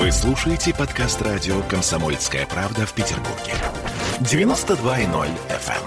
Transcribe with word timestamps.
Вы 0.00 0.10
слушаете 0.12 0.74
подкаст 0.74 1.20
радио 1.20 1.60
«Комсомольская 1.68 2.46
правда» 2.46 2.86
в 2.86 2.94
Петербурге. 2.94 3.52
92.0 4.20 5.28
FM. 5.50 5.82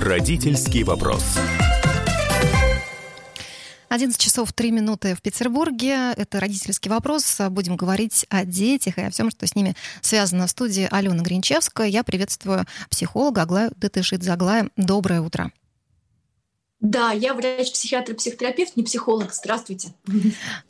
Родительский 0.00 0.84
вопрос. 0.84 1.38
11 4.34 4.46
часов 4.46 4.52
3 4.52 4.70
минуты 4.72 5.14
в 5.14 5.22
Петербурге. 5.22 6.12
Это 6.16 6.40
родительский 6.40 6.90
вопрос. 6.90 7.40
Будем 7.50 7.76
говорить 7.76 8.26
о 8.30 8.44
детях 8.44 8.98
и 8.98 9.02
о 9.02 9.10
всем, 9.10 9.30
что 9.30 9.46
с 9.46 9.54
ними 9.54 9.76
связано. 10.00 10.46
В 10.48 10.50
студии 10.50 10.88
Алена 10.90 11.22
Гринчевская. 11.22 11.86
Я 11.86 12.02
приветствую 12.02 12.64
психолога 12.90 13.42
Аглаю 13.42 13.70
Датышидзе. 13.76 14.36
доброе 14.76 15.20
утро. 15.20 15.52
Да, 16.84 17.12
я 17.12 17.32
врач-психиатр, 17.32 18.14
психотерапевт, 18.14 18.76
не 18.76 18.82
психолог. 18.82 19.32
Здравствуйте. 19.32 19.94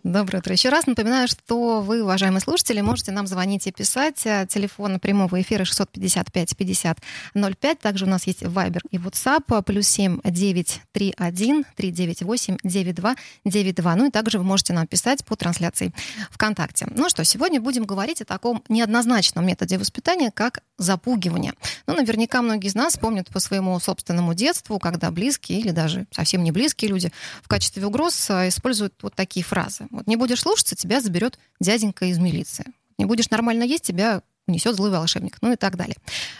Доброе 0.04 0.38
утро. 0.38 0.52
Еще 0.52 0.68
раз 0.68 0.87
напоминаю, 0.87 1.27
что 1.27 1.80
вы, 1.80 2.04
уважаемые 2.04 2.40
слушатели, 2.40 2.80
можете 2.80 3.10
нам 3.10 3.27
звонить 3.27 3.66
и 3.66 3.73
писать. 3.73 4.18
Телефон 4.48 5.00
прямого 5.00 5.42
эфира 5.42 5.64
655 5.64 6.56
50 6.56 6.98
05. 7.34 7.78
Также 7.80 8.04
у 8.04 8.09
нас 8.09 8.28
есть 8.28 8.45
Viber 8.45 8.80
и 8.92 8.98
WhatsApp. 8.98 9.64
Плюс 9.64 9.88
7 9.88 10.20
931 10.23 11.64
398 11.74 12.59
92 12.62 13.16
92. 13.45 13.96
Ну 13.96 14.06
и 14.06 14.10
также 14.12 14.38
вы 14.38 14.45
можете 14.45 14.73
нам 14.73 14.87
писать 14.87 15.24
по 15.24 15.34
трансляции 15.34 15.92
ВКонтакте. 16.30 16.87
Ну 16.95 17.09
что, 17.09 17.24
сегодня 17.24 17.60
будем 17.60 17.87
говорить 17.87 18.23
о 18.23 18.24
таком 18.24 18.62
неоднозначном 18.68 19.45
методе 19.45 19.78
воспитания, 19.78 20.30
как 20.30 20.60
запугивание. 20.77 21.55
Ну, 21.87 21.95
наверняка 21.95 22.42
многие 22.42 22.69
из 22.69 22.74
нас 22.74 22.96
помнят 22.96 23.28
по 23.28 23.41
своему 23.41 23.78
собственному 23.78 24.34
детству, 24.34 24.78
когда 24.78 25.10
близкие 25.10 25.60
или 25.60 25.70
даже 25.70 26.06
совсем 26.10 26.42
не 26.42 26.51
близкие 26.51 26.91
люди, 26.91 27.12
в 27.43 27.49
качестве 27.49 27.87
угроз 27.87 28.30
а, 28.30 28.49
используют 28.49 28.95
вот 29.02 29.15
такие 29.15 29.45
фразы. 29.45 29.87
Вот 29.90 30.07
не 30.07 30.16
будешь 30.16 30.40
слушаться, 30.40 30.74
тебя 30.74 31.01
заберет 31.01 31.38
дяденька 31.60 32.07
из 32.07 32.18
милиции. 32.18 32.65
Не 32.99 33.04
будешь 33.04 33.30
нормально 33.30 33.65
есть, 33.65 33.84
тебя 33.84 34.23
унесет 34.46 34.76
злой 34.76 34.90
волшебник, 34.90 35.38
ну 35.40 35.52
и 35.52 35.56
так 35.56 35.76
далее. 35.76 35.96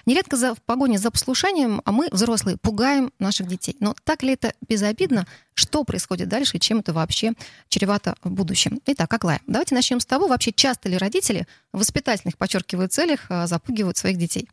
Нередко 0.06 0.36
за, 0.36 0.55
в 0.55 0.62
погоне 0.62 0.98
за 0.98 1.10
послушанием, 1.10 1.80
а 1.84 1.92
мы, 1.92 2.08
взрослые, 2.10 2.56
пугаем 2.56 3.12
наших 3.19 3.47
детей. 3.47 3.77
Но 3.80 3.94
так 4.05 4.22
ли 4.22 4.33
это 4.33 4.52
безобидно? 4.66 5.27
Что 5.55 5.84
происходит 5.84 6.28
дальше 6.28 6.56
и 6.56 6.60
чем 6.60 6.80
это 6.80 6.92
вообще 6.92 7.32
чревато 7.69 8.16
в 8.22 8.30
будущем? 8.30 8.80
Итак, 8.86 9.12
Аглая, 9.12 9.41
давайте 9.47 9.75
начнем 9.75 10.00
с 10.00 10.06
того, 10.06 10.27
вообще 10.27 10.52
часто 10.52 10.88
ли 10.88 10.98
родители 10.98 11.47
в 11.72 11.78
воспитательных, 11.78 12.36
подчеркиваю, 12.36 12.88
целях 12.88 13.27
а, 13.28 13.47
запугивают 13.47 13.97
своих 13.97 14.19
детей? 14.19 14.48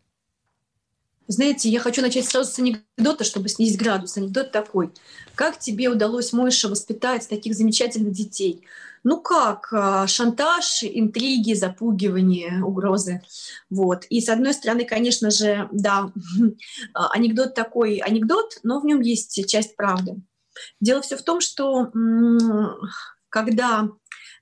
Знаете, 1.31 1.69
я 1.69 1.79
хочу 1.79 2.01
начать 2.01 2.25
сразу 2.25 2.51
с 2.51 2.59
анекдота, 2.59 3.23
чтобы 3.23 3.47
снизить 3.47 3.79
градус. 3.79 4.17
Анекдот 4.17 4.51
такой. 4.51 4.91
Как 5.33 5.57
тебе 5.57 5.87
удалось, 5.87 6.33
Мойша, 6.33 6.67
воспитать 6.67 7.29
таких 7.29 7.55
замечательных 7.55 8.11
детей? 8.11 8.65
Ну 9.05 9.21
как? 9.21 9.69
А, 9.71 10.07
шантаж, 10.07 10.83
интриги, 10.83 11.53
запугивание, 11.53 12.61
угрозы. 12.61 13.21
Вот. 13.69 14.03
И 14.09 14.19
с 14.19 14.27
одной 14.27 14.53
стороны, 14.53 14.83
конечно 14.83 15.31
же, 15.31 15.69
да, 15.71 16.11
анекдот 16.93 17.55
такой 17.55 17.99
анекдот, 17.99 18.59
но 18.63 18.81
в 18.81 18.85
нем 18.85 18.99
есть 18.99 19.47
часть 19.47 19.77
правды. 19.77 20.17
Дело 20.81 21.01
все 21.01 21.15
в 21.15 21.23
том, 21.23 21.39
что 21.39 21.93
когда 23.29 23.87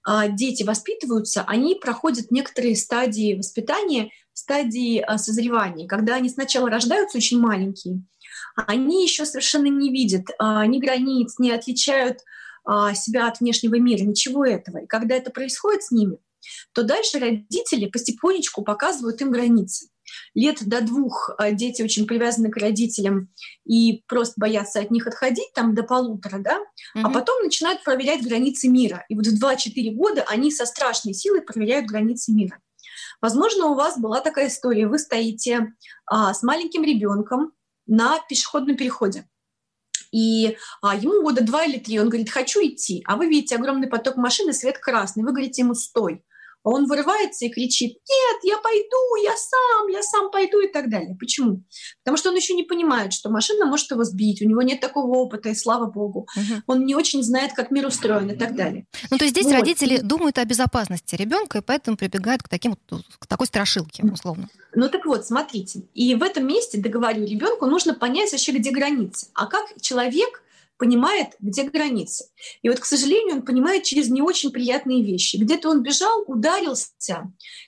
а, 0.03 0.27
дети 0.27 0.63
воспитываются, 0.63 1.43
они 1.45 1.75
проходят 1.75 2.31
некоторые 2.31 2.75
стадии 2.75 3.37
воспитания, 3.37 4.09
стадии 4.39 4.99
а, 4.99 5.17
созревания, 5.17 5.87
когда 5.87 6.15
они 6.15 6.29
сначала 6.29 6.69
рождаются 6.69 7.17
очень 7.17 7.39
маленькие, 7.39 8.03
они 8.55 9.03
еще 9.03 9.25
совершенно 9.25 9.67
не 9.67 9.91
видят 9.91 10.25
а, 10.37 10.65
ни 10.65 10.79
границ, 10.79 11.39
не 11.39 11.51
отличают 11.51 12.19
себя 12.93 13.27
от 13.27 13.39
внешнего 13.39 13.79
мира, 13.79 14.03
ничего 14.03 14.45
этого. 14.45 14.79
И 14.79 14.85
когда 14.85 15.15
это 15.15 15.31
происходит 15.31 15.81
с 15.81 15.91
ними, 15.91 16.19
то 16.73 16.83
дальше 16.83 17.17
родители 17.17 17.87
потихонечку 17.87 18.63
показывают 18.63 19.21
им 19.21 19.31
границы. 19.31 19.87
Лет 20.35 20.57
до 20.67 20.81
двух 20.81 21.31
дети 21.53 21.81
очень 21.81 22.05
привязаны 22.05 22.51
к 22.51 22.57
родителям 22.57 23.29
и 23.65 24.03
просто 24.07 24.35
боятся 24.37 24.81
от 24.81 24.91
них 24.91 25.07
отходить, 25.07 25.51
там 25.55 25.73
до 25.73 25.81
полутора, 25.81 26.39
да, 26.39 26.57
mm-hmm. 26.57 27.01
а 27.05 27.09
потом 27.09 27.41
начинают 27.43 27.83
проверять 27.83 28.23
границы 28.23 28.67
мира. 28.67 29.03
И 29.09 29.15
вот 29.15 29.25
в 29.25 29.43
2-4 29.43 29.91
года 29.95 30.23
они 30.27 30.51
со 30.51 30.65
страшной 30.65 31.15
силой 31.15 31.41
проверяют 31.41 31.87
границы 31.87 32.31
мира. 32.33 32.59
Возможно, 33.21 33.67
у 33.67 33.75
вас 33.75 33.99
была 33.99 34.21
такая 34.21 34.47
история. 34.47 34.87
Вы 34.87 34.99
стоите 34.99 35.73
а, 36.05 36.33
с 36.33 36.43
маленьким 36.43 36.83
ребенком 36.83 37.51
на 37.85 38.19
пешеходном 38.29 38.77
переходе. 38.77 39.27
И 40.11 40.57
а, 40.81 40.95
ему 40.95 41.21
года 41.21 41.43
два 41.43 41.65
или 41.65 41.77
три, 41.77 41.99
он 41.99 42.09
говорит, 42.09 42.29
хочу 42.29 42.61
идти, 42.61 43.03
а 43.05 43.15
вы 43.15 43.27
видите 43.27 43.55
огромный 43.55 43.87
поток 43.87 44.15
машины, 44.15 44.53
свет 44.53 44.77
красный, 44.79 45.23
вы 45.23 45.31
говорите 45.31 45.61
ему, 45.61 45.75
стой. 45.75 46.23
А 46.63 46.69
он 46.69 46.87
вырывается 46.87 47.45
и 47.45 47.49
кричит, 47.49 47.91
нет, 47.91 48.39
я 48.43 48.57
пойду, 48.57 49.23
я 49.23 49.35
сам, 49.35 49.87
я 49.87 50.03
сам 50.03 50.29
пойду 50.29 50.59
и 50.59 50.67
так 50.67 50.89
далее. 50.89 51.15
Почему? 51.17 51.63
Потому 52.03 52.17
что 52.17 52.29
он 52.29 52.35
еще 52.35 52.53
не 52.53 52.63
понимает, 52.63 53.13
что 53.13 53.29
машина 53.29 53.65
может 53.65 53.89
его 53.91 54.03
сбить, 54.03 54.41
у 54.41 54.45
него 54.45 54.61
нет 54.61 54.81
такого 54.81 55.17
опыта, 55.17 55.49
и 55.49 55.55
слава 55.55 55.85
богу. 55.85 56.27
Угу. 56.35 56.61
Он 56.67 56.85
не 56.85 56.95
очень 56.95 57.23
знает, 57.23 57.53
как 57.53 57.71
мир 57.71 57.87
устроен 57.87 58.29
и 58.31 58.35
так 58.35 58.55
далее. 58.55 58.85
Ну, 59.09 59.17
то 59.17 59.23
есть 59.23 59.35
здесь 59.35 59.45
вот. 59.45 59.53
родители 59.53 59.97
думают 59.97 60.37
о 60.37 60.45
безопасности 60.45 61.15
ребенка, 61.15 61.59
и 61.59 61.61
поэтому 61.61 61.97
прибегают 61.97 62.43
к, 62.43 62.49
таким, 62.49 62.75
к 63.19 63.27
такой 63.27 63.47
страшилке, 63.47 64.03
условно. 64.03 64.49
Ну 64.75 64.89
так 64.89 65.05
вот, 65.05 65.25
смотрите. 65.25 65.83
И 65.93 66.13
в 66.15 66.23
этом 66.23 66.45
месте, 66.45 66.79
договорю, 66.79 67.25
ребенку 67.25 67.65
нужно 67.65 67.93
понять 67.93 68.31
вообще, 68.31 68.51
где 68.51 68.71
границы. 68.71 69.27
А 69.33 69.47
как 69.47 69.65
человек 69.81 70.43
понимает, 70.79 71.35
где 71.39 71.63
границы. 71.63 72.25
И 72.61 72.69
вот, 72.69 72.79
к 72.79 72.85
сожалению, 72.85 73.35
он 73.35 73.41
понимает 73.43 73.83
через 73.83 74.09
не 74.09 74.21
очень 74.21 74.49
приятные 74.49 75.03
вещи. 75.03 75.35
Где-то 75.35 75.69
он 75.69 75.83
бежал, 75.83 76.23
ударился, 76.25 76.93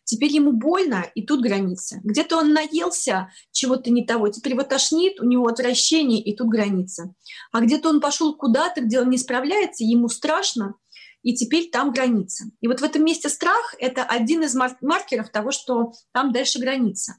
теперь 0.05 0.31
ему 0.31 0.53
больно, 0.53 1.05
и 1.13 1.23
тут 1.23 1.41
граница. 1.41 1.99
Где-то 2.03 2.37
он 2.37 2.53
наелся 2.53 3.29
чего-то 3.51 3.91
не 3.91 4.05
того, 4.05 4.29
теперь 4.29 4.53
его 4.53 4.63
тошнит, 4.63 5.19
у 5.19 5.25
него 5.25 5.45
отвращение, 5.47 6.23
и 6.23 6.35
тут 6.35 6.47
граница. 6.47 7.13
А 7.51 7.59
где-то 7.59 7.89
он 7.89 7.99
пошел 7.99 8.33
куда-то, 8.35 8.81
где 8.81 9.01
он 9.01 9.09
не 9.09 9.17
справляется, 9.17 9.83
ему 9.83 10.07
страшно, 10.07 10.75
и 11.23 11.35
теперь 11.35 11.69
там 11.69 11.91
граница. 11.91 12.45
И 12.61 12.67
вот 12.67 12.81
в 12.81 12.83
этом 12.83 13.03
месте 13.03 13.29
страх— 13.29 13.75
это 13.79 14.03
один 14.03 14.43
из 14.43 14.55
маркеров 14.55 15.29
того, 15.29 15.51
что 15.51 15.93
там 16.11 16.31
дальше 16.31 16.59
граница. 16.59 17.15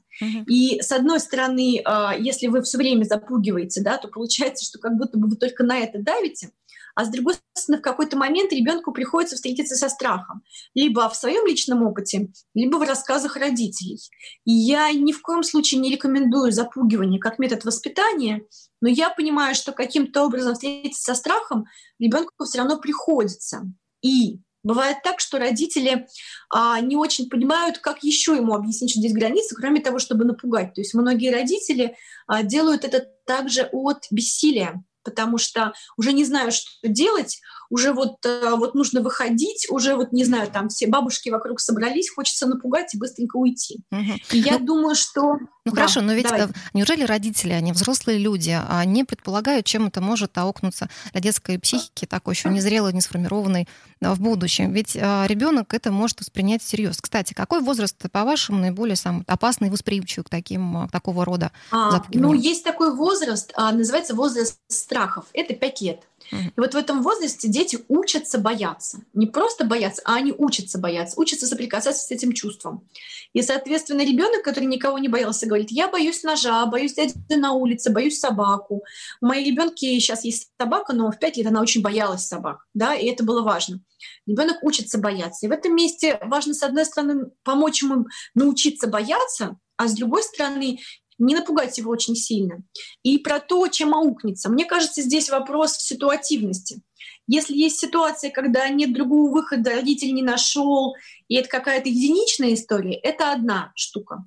И 0.47 0.81
с 0.81 0.91
одной 0.91 1.19
стороны, 1.19 1.81
а, 1.85 2.15
если 2.15 2.47
вы 2.47 2.61
все 2.61 2.77
время 2.77 3.03
запугиваете, 3.03 3.81
да, 3.81 3.97
то 3.97 4.07
получается, 4.07 4.65
что 4.65 4.79
как 4.79 4.95
будто 4.95 5.17
бы 5.17 5.27
вы 5.27 5.35
только 5.35 5.63
на 5.63 5.79
это 5.79 5.99
давите, 5.99 6.51
а 6.95 7.05
с 7.05 7.09
другой 7.09 7.35
стороны, 7.55 7.81
в 7.81 7.83
какой-то 7.83 8.17
момент 8.17 8.53
ребенку 8.53 8.91
приходится 8.91 9.35
встретиться 9.35 9.75
со 9.75 9.89
страхом. 9.89 10.43
Либо 10.75 11.09
в 11.09 11.15
своем 11.15 11.45
личном 11.47 11.83
опыте, 11.83 12.31
либо 12.53 12.77
в 12.77 12.83
рассказах 12.83 13.35
родителей. 13.35 13.99
И 14.45 14.51
я 14.51 14.91
ни 14.91 15.11
в 15.11 15.21
коем 15.21 15.43
случае 15.43 15.81
не 15.81 15.91
рекомендую 15.91 16.51
запугивание 16.51 17.19
как 17.19 17.39
метод 17.39 17.65
воспитания, 17.65 18.43
но 18.81 18.89
я 18.89 19.09
понимаю, 19.09 19.55
что 19.55 19.71
каким-то 19.71 20.23
образом 20.23 20.53
встретиться 20.53 21.01
со 21.01 21.15
страхом 21.15 21.65
ребенку 21.99 22.31
все 22.45 22.59
равно 22.59 22.77
приходится. 22.77 23.63
И 24.03 24.39
бывает 24.63 24.97
так, 25.03 25.19
что 25.19 25.39
родители 25.39 26.07
а, 26.49 26.79
не 26.79 26.95
очень 26.95 27.29
понимают, 27.29 27.79
как 27.79 28.03
еще 28.03 28.35
ему 28.35 28.53
объяснить, 28.53 28.91
что 28.91 28.99
здесь 28.99 29.13
границы, 29.13 29.55
кроме 29.55 29.81
того, 29.81 29.99
чтобы 29.99 30.25
напугать. 30.25 30.73
То 30.73 30.81
есть 30.81 30.93
многие 30.93 31.31
родители 31.31 31.95
а, 32.27 32.43
делают 32.43 32.85
это 32.85 33.05
также 33.25 33.63
от 33.71 34.05
бессилия, 34.11 34.83
потому 35.03 35.37
что 35.37 35.73
уже 35.97 36.13
не 36.13 36.25
знаю, 36.25 36.51
что 36.51 36.69
делать, 36.87 37.39
уже 37.69 37.91
вот, 37.91 38.23
э, 38.25 38.55
вот 38.55 38.75
нужно 38.75 39.01
выходить, 39.01 39.67
уже 39.69 39.95
вот, 39.95 40.11
не 40.11 40.23
знаю, 40.23 40.49
там 40.51 40.69
все 40.69 40.87
бабушки 40.87 41.29
вокруг 41.29 41.59
собрались, 41.59 42.09
хочется 42.09 42.45
напугать 42.45 42.93
и 42.93 42.97
быстренько 42.97 43.37
уйти. 43.37 43.79
Угу. 43.91 44.13
И 44.31 44.37
я 44.39 44.59
ну, 44.59 44.65
думаю, 44.65 44.95
что... 44.95 45.37
Ну 45.65 45.71
да, 45.71 45.71
хорошо, 45.71 46.01
но 46.01 46.13
ведь 46.13 46.25
давай. 46.25 46.41
Э, 46.41 46.47
неужели 46.73 47.03
родители, 47.03 47.51
они 47.51 47.71
взрослые 47.71 48.19
люди, 48.19 48.57
не 48.85 49.03
предполагают, 49.03 49.65
чем 49.65 49.87
это 49.87 50.01
может 50.01 50.37
аукнуться 50.37 50.89
для 51.13 51.21
детской 51.21 51.57
психики, 51.57 52.05
такой 52.05 52.35
еще 52.35 52.49
незрелой, 52.49 52.93
не 52.93 53.01
сформированной 53.01 53.67
в 54.03 54.19
будущем? 54.19 54.71
Ведь 54.73 54.95
э, 54.95 55.25
ребенок 55.27 55.73
это 55.73 55.91
может 55.91 56.19
воспринять 56.19 56.61
всерьез. 56.61 56.99
Кстати, 57.01 57.33
какой 57.33 57.61
возраст, 57.61 57.97
по-вашему, 58.11 58.59
наиболее 58.59 58.95
сам 58.95 59.23
опасный 59.27 59.67
и 59.67 59.71
восприимчивый 59.71 60.25
к 60.25 60.29
таким, 60.29 60.87
к 60.87 60.91
такого 60.91 61.25
рода 61.25 61.51
а, 61.71 62.03
Ну, 62.13 62.33
есть 62.33 62.63
такой 62.63 62.95
возраст, 62.95 63.51
а, 63.55 63.71
называется 63.71 64.15
возраст 64.15 64.59
страхов. 64.67 65.25
Это 65.33 65.53
5 65.53 65.81
лет. 65.81 66.03
И 66.31 66.53
вот 66.57 66.73
в 66.73 66.77
этом 66.77 67.01
возрасте 67.01 67.47
дети 67.47 67.79
учатся 67.87 68.37
бояться. 68.37 69.01
Не 69.13 69.27
просто 69.27 69.65
бояться, 69.65 70.01
а 70.05 70.15
они 70.15 70.33
учатся 70.35 70.79
бояться, 70.79 71.19
учатся 71.19 71.47
соприкасаться 71.47 72.03
с 72.03 72.11
этим 72.11 72.33
чувством. 72.33 72.87
И, 73.33 73.41
соответственно, 73.41 74.01
ребенок, 74.01 74.43
который 74.43 74.65
никого 74.65 74.97
не 74.99 75.07
боялся, 75.07 75.47
говорит, 75.47 75.71
я 75.71 75.87
боюсь 75.87 76.23
ножа, 76.23 76.65
боюсь 76.65 76.93
дяди 76.93 77.13
на 77.35 77.53
улице, 77.53 77.91
боюсь 77.91 78.19
собаку. 78.19 78.83
У 79.21 79.25
моей 79.25 79.51
ребенки 79.51 79.99
сейчас 79.99 80.23
есть 80.23 80.49
собака, 80.59 80.93
но 80.93 81.11
в 81.11 81.19
пять 81.19 81.37
лет 81.37 81.47
она 81.47 81.61
очень 81.61 81.81
боялась 81.81 82.27
собак, 82.27 82.65
да, 82.73 82.95
и 82.95 83.07
это 83.07 83.23
было 83.23 83.41
важно. 83.41 83.81
Ребенок 84.25 84.57
учится 84.63 84.97
бояться. 84.97 85.45
И 85.45 85.49
в 85.49 85.51
этом 85.51 85.75
месте 85.75 86.19
важно, 86.21 86.53
с 86.53 86.63
одной 86.63 86.85
стороны, 86.85 87.31
помочь 87.43 87.81
ему 87.81 88.05
научиться 88.35 88.87
бояться, 88.87 89.57
а 89.77 89.87
с 89.87 89.93
другой 89.93 90.23
стороны, 90.23 90.79
не 91.25 91.35
напугать 91.35 91.77
его 91.77 91.91
очень 91.91 92.15
сильно. 92.15 92.63
И 93.03 93.17
про 93.17 93.39
то, 93.39 93.67
чем 93.67 93.93
аукнется. 93.93 94.49
Мне 94.49 94.65
кажется, 94.65 95.01
здесь 95.01 95.29
вопрос 95.29 95.77
в 95.77 95.81
ситуативности. 95.81 96.81
Если 97.27 97.55
есть 97.55 97.79
ситуация, 97.79 98.31
когда 98.31 98.67
нет 98.69 98.93
другого 98.93 99.31
выхода, 99.31 99.71
родитель 99.71 100.13
не 100.13 100.23
нашел, 100.23 100.95
и 101.27 101.35
это 101.35 101.47
какая-то 101.47 101.89
единичная 101.89 102.53
история, 102.53 102.95
это 102.95 103.31
одна 103.31 103.71
штука. 103.75 104.25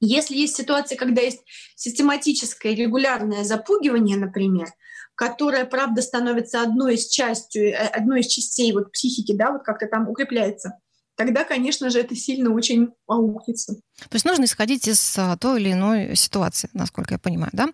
Если 0.00 0.36
есть 0.36 0.56
ситуация, 0.56 0.96
когда 0.96 1.22
есть 1.22 1.42
систематическое 1.74 2.74
регулярное 2.74 3.44
запугивание, 3.44 4.16
например, 4.16 4.68
которое, 5.14 5.64
правда, 5.64 6.02
становится 6.02 6.60
одной 6.60 6.94
из 6.94 7.08
частью, 7.08 7.70
э, 7.70 7.74
одной 7.74 8.20
из 8.20 8.26
частей 8.26 8.72
вот 8.72 8.92
психики, 8.92 9.32
да, 9.32 9.52
вот 9.52 9.62
как-то 9.62 9.86
там 9.86 10.08
укрепляется, 10.08 10.78
тогда, 11.16 11.44
конечно 11.44 11.90
же, 11.90 11.98
это 11.98 12.14
сильно 12.14 12.50
очень 12.50 12.90
аукнется. 13.06 13.74
То 13.74 14.14
есть 14.14 14.24
нужно 14.24 14.44
исходить 14.44 14.86
из 14.86 15.16
а, 15.18 15.36
той 15.36 15.60
или 15.60 15.72
иной 15.72 16.14
ситуации, 16.14 16.68
насколько 16.74 17.14
я 17.14 17.18
понимаю, 17.18 17.50
да? 17.52 17.68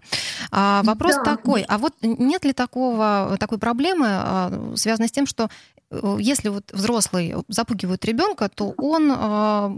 А, 0.50 0.83
вопрос 0.85 1.17
да. 1.17 1.25
такой, 1.25 1.62
а 1.69 1.79
вот 1.79 1.94
нет 2.03 2.44
ли 2.44 2.53
такого, 2.53 3.37
такой 3.39 3.59
проблемы, 3.59 4.06
а, 4.09 4.73
связанной 4.77 5.09
с 5.09 5.12
тем, 5.12 5.27
что 5.27 5.50
э, 5.91 6.17
если 6.21 6.49
вот 6.49 6.73
взрослый 6.73 7.35
запугивает 7.49 8.05
ребенка, 8.05 8.49
то 8.49 8.75
он, 8.79 9.12
а, 9.15 9.73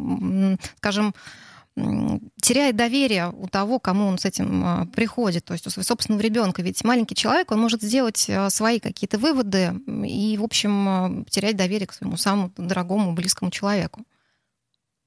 скажем, 0.77 1.15
теряет 2.41 2.77
доверие 2.77 3.33
у 3.37 3.49
того, 3.49 3.79
кому 3.81 4.07
он 4.07 4.19
с 4.19 4.25
этим 4.25 4.65
а, 4.65 4.87
приходит, 4.87 5.45
то 5.45 5.55
есть 5.55 5.67
у 5.67 5.71
своего 5.71 5.87
собственного 5.87 6.23
ребенка. 6.23 6.63
Ведь 6.63 6.85
маленький 6.85 7.17
человек, 7.17 7.51
он 7.51 7.61
может 7.61 7.83
сделать 7.83 8.27
а, 8.29 8.49
свои 8.51 8.79
какие-то 8.79 9.19
выводы 9.19 9.73
и, 10.07 10.37
в 10.39 10.45
общем, 10.45 10.89
а, 10.89 11.25
терять 11.29 11.57
доверие 11.57 11.89
к 11.89 11.93
своему 11.93 12.17
самому 12.17 12.53
дорогому, 12.57 13.13
близкому 13.13 13.51
человеку. 13.51 14.05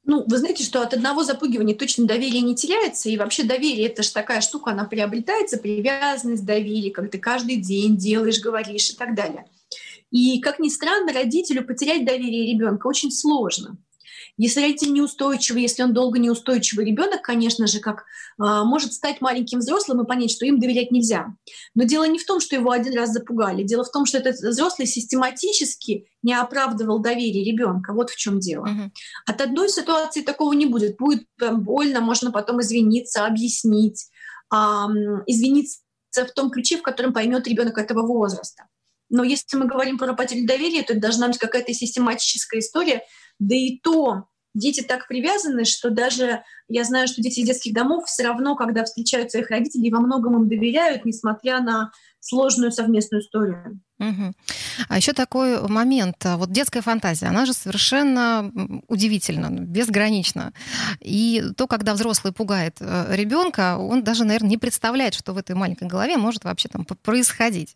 Ну, 0.04 0.24
вы 0.26 0.38
знаете, 0.38 0.64
что 0.64 0.82
от 0.82 0.94
одного 0.94 1.24
запугивания 1.24 1.76
точно 1.76 2.06
доверие 2.06 2.42
не 2.42 2.56
теряется, 2.56 3.10
и 3.10 3.18
вообще 3.18 3.44
доверие— 3.44 3.88
это 3.88 4.04
же 4.04 4.12
такая 4.14 4.40
штука, 4.40 4.72
она 4.72 4.86
приобретается, 4.86 5.58
привязанность, 5.58 6.46
доверие, 6.46 6.92
как 6.92 7.12
ты 7.12 7.18
каждый 7.18 7.58
день 7.58 7.98
делаешь, 7.98 8.42
говоришь 8.42 8.90
и 8.90 8.96
так 8.96 9.16
далее. 9.16 9.46
И, 10.10 10.40
как 10.40 10.60
ни 10.60 10.70
странно, 10.70 11.12
родителю 11.12 11.66
потерять 11.66 12.06
доверие 12.06 12.54
ребенка 12.54 12.88
очень 12.88 13.12
сложно. 13.12 13.78
Если 14.38 14.62
родитель 14.62 14.94
неустойчивый, 14.94 15.64
если 15.64 15.82
он 15.82 15.94
долго 15.94 16.20
неустойчивый 16.20 16.86
ребенок, 16.86 17.24
конечно 17.24 17.66
же, 17.66 17.80
как 17.80 18.06
а, 18.40 18.64
может 18.64 18.94
стать 18.94 19.20
маленьким 19.20 19.60
взрослым 19.60 20.02
и 20.02 20.08
понять, 20.08 20.32
что 20.32 20.46
им 20.46 20.60
доверять 20.60 20.92
нельзя. 20.92 21.34
Но 21.74 21.84
дело 21.84 22.04
не 22.06 22.20
в 22.20 22.26
том, 22.26 22.40
что 22.40 22.56
его 22.56 22.70
один 22.70 22.96
раз 22.96 23.12
запугали. 23.12 23.64
Дело 23.64 23.84
в 23.84 23.92
том, 23.92 24.06
что 24.06 24.20
этот 24.20 24.36
взрослый 24.36 24.88
систематически 24.88 26.08
не 26.22 26.34
оправдывал 26.34 27.00
доверие 27.00 27.44
ребенка. 27.44 27.94
Вот 27.94 28.12
в 28.12 28.16
чем 28.16 28.40
дело. 28.40 28.66
Угу. 28.66 28.92
От 29.26 29.42
одной 29.42 29.70
ситуации 29.70 30.22
такого 30.22 30.54
не 30.54 30.68
будет. 30.68 30.98
Будет 30.98 31.28
больно, 31.40 32.02
можно 32.02 32.32
потом 32.32 32.62
извиниться, 32.62 33.26
объяснить, 33.26 34.06
извиниться 34.52 35.82
в 36.16 36.32
том 36.36 36.52
ключе, 36.52 36.78
в 36.78 36.84
котором 36.84 37.12
поймет 37.14 37.48
ребенок 37.48 37.78
этого 37.78 38.06
возраста. 38.06 38.68
Но 39.10 39.24
если 39.24 39.58
мы 39.58 39.66
говорим 39.66 39.98
про 39.98 40.14
потерю 40.14 40.48
доверия, 40.48 40.84
то 40.84 40.94
это 40.94 41.02
должна 41.02 41.28
быть 41.28 41.38
какая-то 41.38 41.74
систематическая 41.74 42.60
история, 42.60 43.04
да 43.40 43.56
и 43.56 43.80
то 43.80 44.28
дети 44.54 44.82
так 44.82 45.08
привязаны, 45.08 45.66
что 45.66 45.90
даже 45.90 46.44
я 46.68 46.84
знаю, 46.84 47.08
что 47.08 47.22
дети 47.22 47.40
из 47.40 47.48
детских 47.48 47.74
домов 47.74 48.06
все 48.06 48.24
равно, 48.24 48.56
когда 48.56 48.84
встречают 48.84 49.32
своих 49.32 49.50
родителей, 49.50 49.92
во 49.92 50.00
многом 50.00 50.36
им 50.36 50.50
доверяют, 50.50 51.06
несмотря 51.06 51.62
на 51.62 51.92
сложную 52.20 52.72
совместную 52.72 53.22
историю. 53.22 53.80
Угу. 54.00 54.34
А 54.90 54.98
еще 54.98 55.14
такой 55.14 55.68
момент. 55.68 56.18
Вот 56.24 56.52
детская 56.52 56.82
фантазия, 56.82 57.28
она 57.28 57.46
же 57.46 57.54
совершенно 57.54 58.52
удивительна, 58.88 59.50
безгранична. 59.50 60.54
И 61.02 61.44
то, 61.58 61.68
когда 61.68 61.94
взрослый 61.94 62.32
пугает 62.32 62.78
э, 62.80 63.16
ребенка, 63.16 63.78
он 63.78 64.04
даже, 64.04 64.24
наверное, 64.24 64.50
не 64.50 64.58
представляет, 64.58 65.16
что 65.16 65.34
в 65.34 65.38
этой 65.38 65.56
маленькой 65.56 65.88
голове 65.88 66.18
может 66.18 66.44
вообще 66.44 66.70
там 66.70 66.86
происходить. 66.86 67.76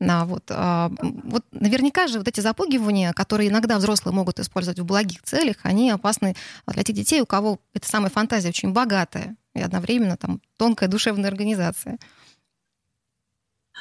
А, 0.00 0.24
вот, 0.24 0.44
а, 0.50 0.90
вот 1.00 1.44
наверняка 1.52 2.08
же 2.08 2.18
вот 2.18 2.26
эти 2.26 2.40
запугивания, 2.40 3.12
которые 3.12 3.48
иногда 3.48 3.78
взрослые 3.78 4.14
могут 4.14 4.40
использовать 4.40 4.80
в 4.80 4.84
благих 4.84 5.22
целях, 5.22 5.58
они 5.62 5.90
опасны 5.90 6.34
для 6.66 6.82
тех 6.82 6.96
детей, 6.96 7.20
у 7.20 7.26
кого 7.26 7.60
эта 7.72 7.88
самая 7.88 8.10
фантазия 8.10 8.48
очень 8.48 8.72
богатая 8.72 9.36
и 9.54 9.60
одновременно 9.60 10.16
там 10.16 10.40
тонкая 10.56 10.88
душевная 10.88 11.30
организация. 11.30 11.98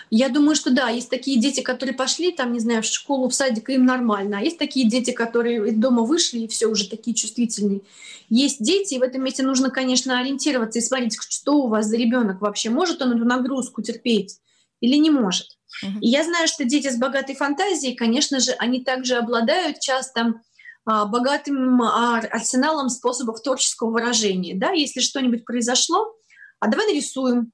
Я 0.10 0.30
думаю, 0.30 0.56
что 0.56 0.72
да, 0.72 0.90
есть 0.90 1.10
такие 1.10 1.40
дети, 1.40 1.62
которые 1.62 1.96
пошли, 1.96 2.32
там, 2.32 2.54
не 2.54 2.60
знаю, 2.60 2.82
в 2.82 2.86
школу, 2.86 3.30
в 3.30 3.34
садик, 3.34 3.70
им 3.70 3.86
нормально. 3.86 4.40
А 4.40 4.42
есть 4.42 4.58
такие 4.58 4.88
дети, 4.88 5.12
которые 5.12 5.70
из 5.70 5.76
дома 5.76 6.04
вышли 6.04 6.40
и 6.40 6.48
все 6.48 6.68
уже 6.68 6.90
такие 6.90 7.16
чувствительные. 7.16 7.82
Есть 8.30 8.62
дети, 8.62 8.96
и 8.96 9.00
в 9.00 9.04
этом 9.04 9.24
месте 9.24 9.44
нужно, 9.44 9.70
конечно, 9.70 10.20
ориентироваться 10.20 10.80
и 10.80 10.82
смотреть, 10.82 11.18
что 11.30 11.56
у 11.56 11.68
вас 11.68 11.88
за 11.88 11.98
ребенок 11.98 12.42
вообще. 12.42 12.70
Может 12.70 13.02
он 13.02 13.14
эту 13.14 13.26
нагрузку 13.26 13.82
терпеть 13.82 14.40
или 14.80 14.98
не 14.98 15.10
может. 15.10 15.48
И 16.02 16.10
я 16.10 16.24
знаю, 16.24 16.48
что 16.48 16.66
дети 16.66 16.90
с 16.90 16.98
богатой 16.98 17.36
фантазией, 17.36 17.96
конечно 17.96 18.40
же, 18.40 18.52
они 18.52 18.84
также 18.84 19.16
обладают 19.16 19.80
часто 19.80 20.42
а, 20.86 21.06
богатым 21.06 21.82
а, 21.82 22.20
арсеналом 22.20 22.90
способов 22.90 23.42
творческого 23.42 23.92
выражения. 23.92 24.56
Да? 24.56 24.72
Если 24.72 25.00
что-нибудь 25.00 25.46
произошло, 25.46 26.14
а 26.60 26.68
давай 26.68 26.88
нарисуем, 26.88 27.52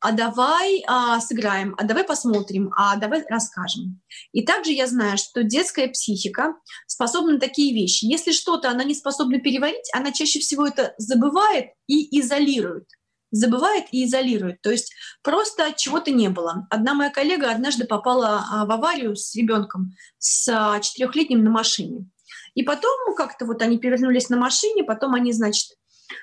а 0.00 0.12
давай 0.12 0.82
а, 0.86 1.20
сыграем, 1.20 1.74
а 1.78 1.84
давай 1.84 2.04
посмотрим, 2.04 2.72
а 2.76 2.96
давай 2.96 3.24
расскажем. 3.28 4.00
И 4.32 4.44
также 4.44 4.72
я 4.72 4.86
знаю, 4.86 5.18
что 5.18 5.42
детская 5.42 5.88
психика 5.88 6.54
способна 6.86 7.32
на 7.34 7.40
такие 7.40 7.74
вещи. 7.74 8.06
Если 8.06 8.32
что-то 8.32 8.70
она 8.70 8.84
не 8.84 8.94
способна 8.94 9.40
переварить, 9.40 9.90
она 9.94 10.12
чаще 10.12 10.40
всего 10.40 10.66
это 10.66 10.94
забывает 10.98 11.66
и 11.86 12.18
изолирует 12.20 12.86
забывает 13.32 13.84
и 13.92 14.04
изолирует. 14.04 14.60
То 14.60 14.70
есть 14.70 14.92
просто 15.22 15.72
чего-то 15.76 16.10
не 16.10 16.28
было. 16.28 16.66
Одна 16.70 16.94
моя 16.94 17.10
коллега 17.10 17.50
однажды 17.50 17.86
попала 17.86 18.44
а, 18.50 18.66
в 18.66 18.70
аварию 18.72 19.14
с 19.14 19.34
ребенком 19.34 19.92
с 20.18 20.48
а, 20.48 20.80
четырехлетним 20.80 21.44
на 21.44 21.50
машине. 21.50 22.10
И 22.54 22.62
потом 22.62 23.14
как-то 23.16 23.46
вот 23.46 23.62
они 23.62 23.78
перевернулись 23.78 24.28
на 24.28 24.36
машине, 24.36 24.82
потом 24.82 25.14
они, 25.14 25.32
значит, 25.32 25.76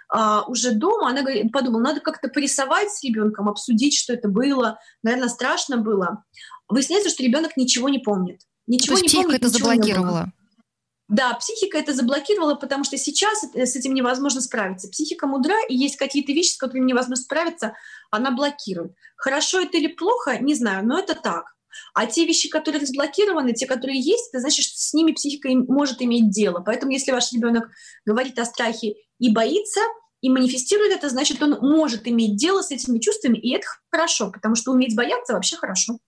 а, 0.09 0.43
уже 0.43 0.71
дома, 0.71 1.09
она 1.09 1.21
говорит, 1.21 1.51
подумала, 1.51 1.81
надо 1.81 1.99
как-то 2.01 2.29
порисовать 2.29 2.91
с 2.91 3.03
ребенком, 3.03 3.49
обсудить, 3.49 3.97
что 3.97 4.13
это 4.13 4.27
было. 4.27 4.79
Наверное, 5.03 5.29
страшно 5.29 5.77
было. 5.77 6.23
Выясняется, 6.69 7.09
что 7.09 7.23
ребенок 7.23 7.57
ничего 7.57 7.89
не 7.89 7.99
помнит. 7.99 8.41
Ничего 8.67 8.95
То 8.95 9.01
есть 9.01 9.13
не 9.13 9.21
помнит, 9.21 9.39
это 9.39 9.49
заблокировала. 9.49 10.31
Да, 11.07 11.33
психика 11.35 11.77
это 11.77 11.93
заблокировала, 11.93 12.55
потому 12.55 12.83
что 12.83 12.97
сейчас 12.97 13.41
с 13.43 13.75
этим 13.75 13.93
невозможно 13.93 14.41
справиться. 14.41 14.89
Психика 14.89 15.25
мудра, 15.25 15.55
и 15.69 15.75
есть 15.75 15.95
какие-то 15.95 16.33
вещи, 16.33 16.51
с 16.51 16.57
которыми 16.57 16.85
невозможно 16.85 17.15
справиться, 17.23 17.73
она 18.11 18.31
блокирует. 18.31 18.91
Хорошо 19.15 19.61
это 19.61 19.77
или 19.77 19.87
плохо, 19.87 20.37
не 20.39 20.53
знаю, 20.53 20.85
но 20.85 20.99
это 20.99 21.15
так. 21.15 21.55
А 21.93 22.05
те 22.05 22.25
вещи, 22.25 22.49
которые 22.49 22.81
разблокированы, 22.81 23.53
те, 23.53 23.65
которые 23.65 23.99
есть, 23.99 24.29
это 24.31 24.41
значит, 24.41 24.65
что 24.65 24.77
с 24.77 24.93
ними 24.93 25.11
психика 25.11 25.49
может 25.49 26.01
иметь 26.01 26.29
дело. 26.29 26.61
Поэтому 26.65 26.91
если 26.91 27.11
ваш 27.11 27.31
ребенок 27.33 27.69
говорит 28.05 28.37
о 28.39 28.45
страхе 28.45 28.95
и 29.19 29.33
боится, 29.33 29.81
и 30.21 30.29
манифестирует 30.29 30.93
это, 30.93 31.09
значит, 31.09 31.41
он 31.43 31.57
может 31.61 32.07
иметь 32.07 32.37
дело 32.37 32.61
с 32.61 32.71
этими 32.71 32.99
чувствами, 32.99 33.37
и 33.37 33.53
это 33.53 33.67
хорошо, 33.91 34.31
потому 34.31 34.55
что 34.55 34.71
уметь 34.71 34.95
бояться 34.95 35.33
вообще 35.33 35.55
хорошо. 35.57 35.99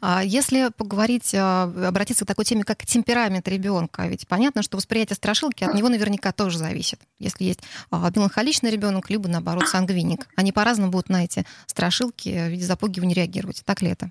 А 0.00 0.22
если 0.24 0.70
поговорить, 0.76 1.34
а, 1.34 1.64
обратиться 1.86 2.24
к 2.24 2.28
такой 2.28 2.44
теме, 2.44 2.64
как 2.64 2.86
темперамент 2.86 3.46
ребенка, 3.48 4.06
ведь 4.06 4.26
понятно, 4.26 4.62
что 4.62 4.76
восприятие 4.76 5.16
страшилки 5.16 5.64
от 5.64 5.74
него 5.74 5.88
наверняка 5.88 6.32
тоже 6.32 6.58
зависит. 6.58 7.00
Если 7.18 7.44
есть 7.44 7.60
а, 7.90 8.10
меланхоличный 8.14 8.70
ребенок, 8.70 9.10
либо 9.10 9.28
наоборот 9.28 9.68
сангвиник, 9.68 10.26
они 10.36 10.52
по-разному 10.52 10.90
будут 10.90 11.08
на 11.08 11.24
эти 11.24 11.44
страшилки 11.66 12.28
в 12.28 12.48
виде 12.48 12.64
запугивания 12.64 13.14
реагировать. 13.14 13.62
Так 13.64 13.82
ли 13.82 13.90
это? 13.90 14.10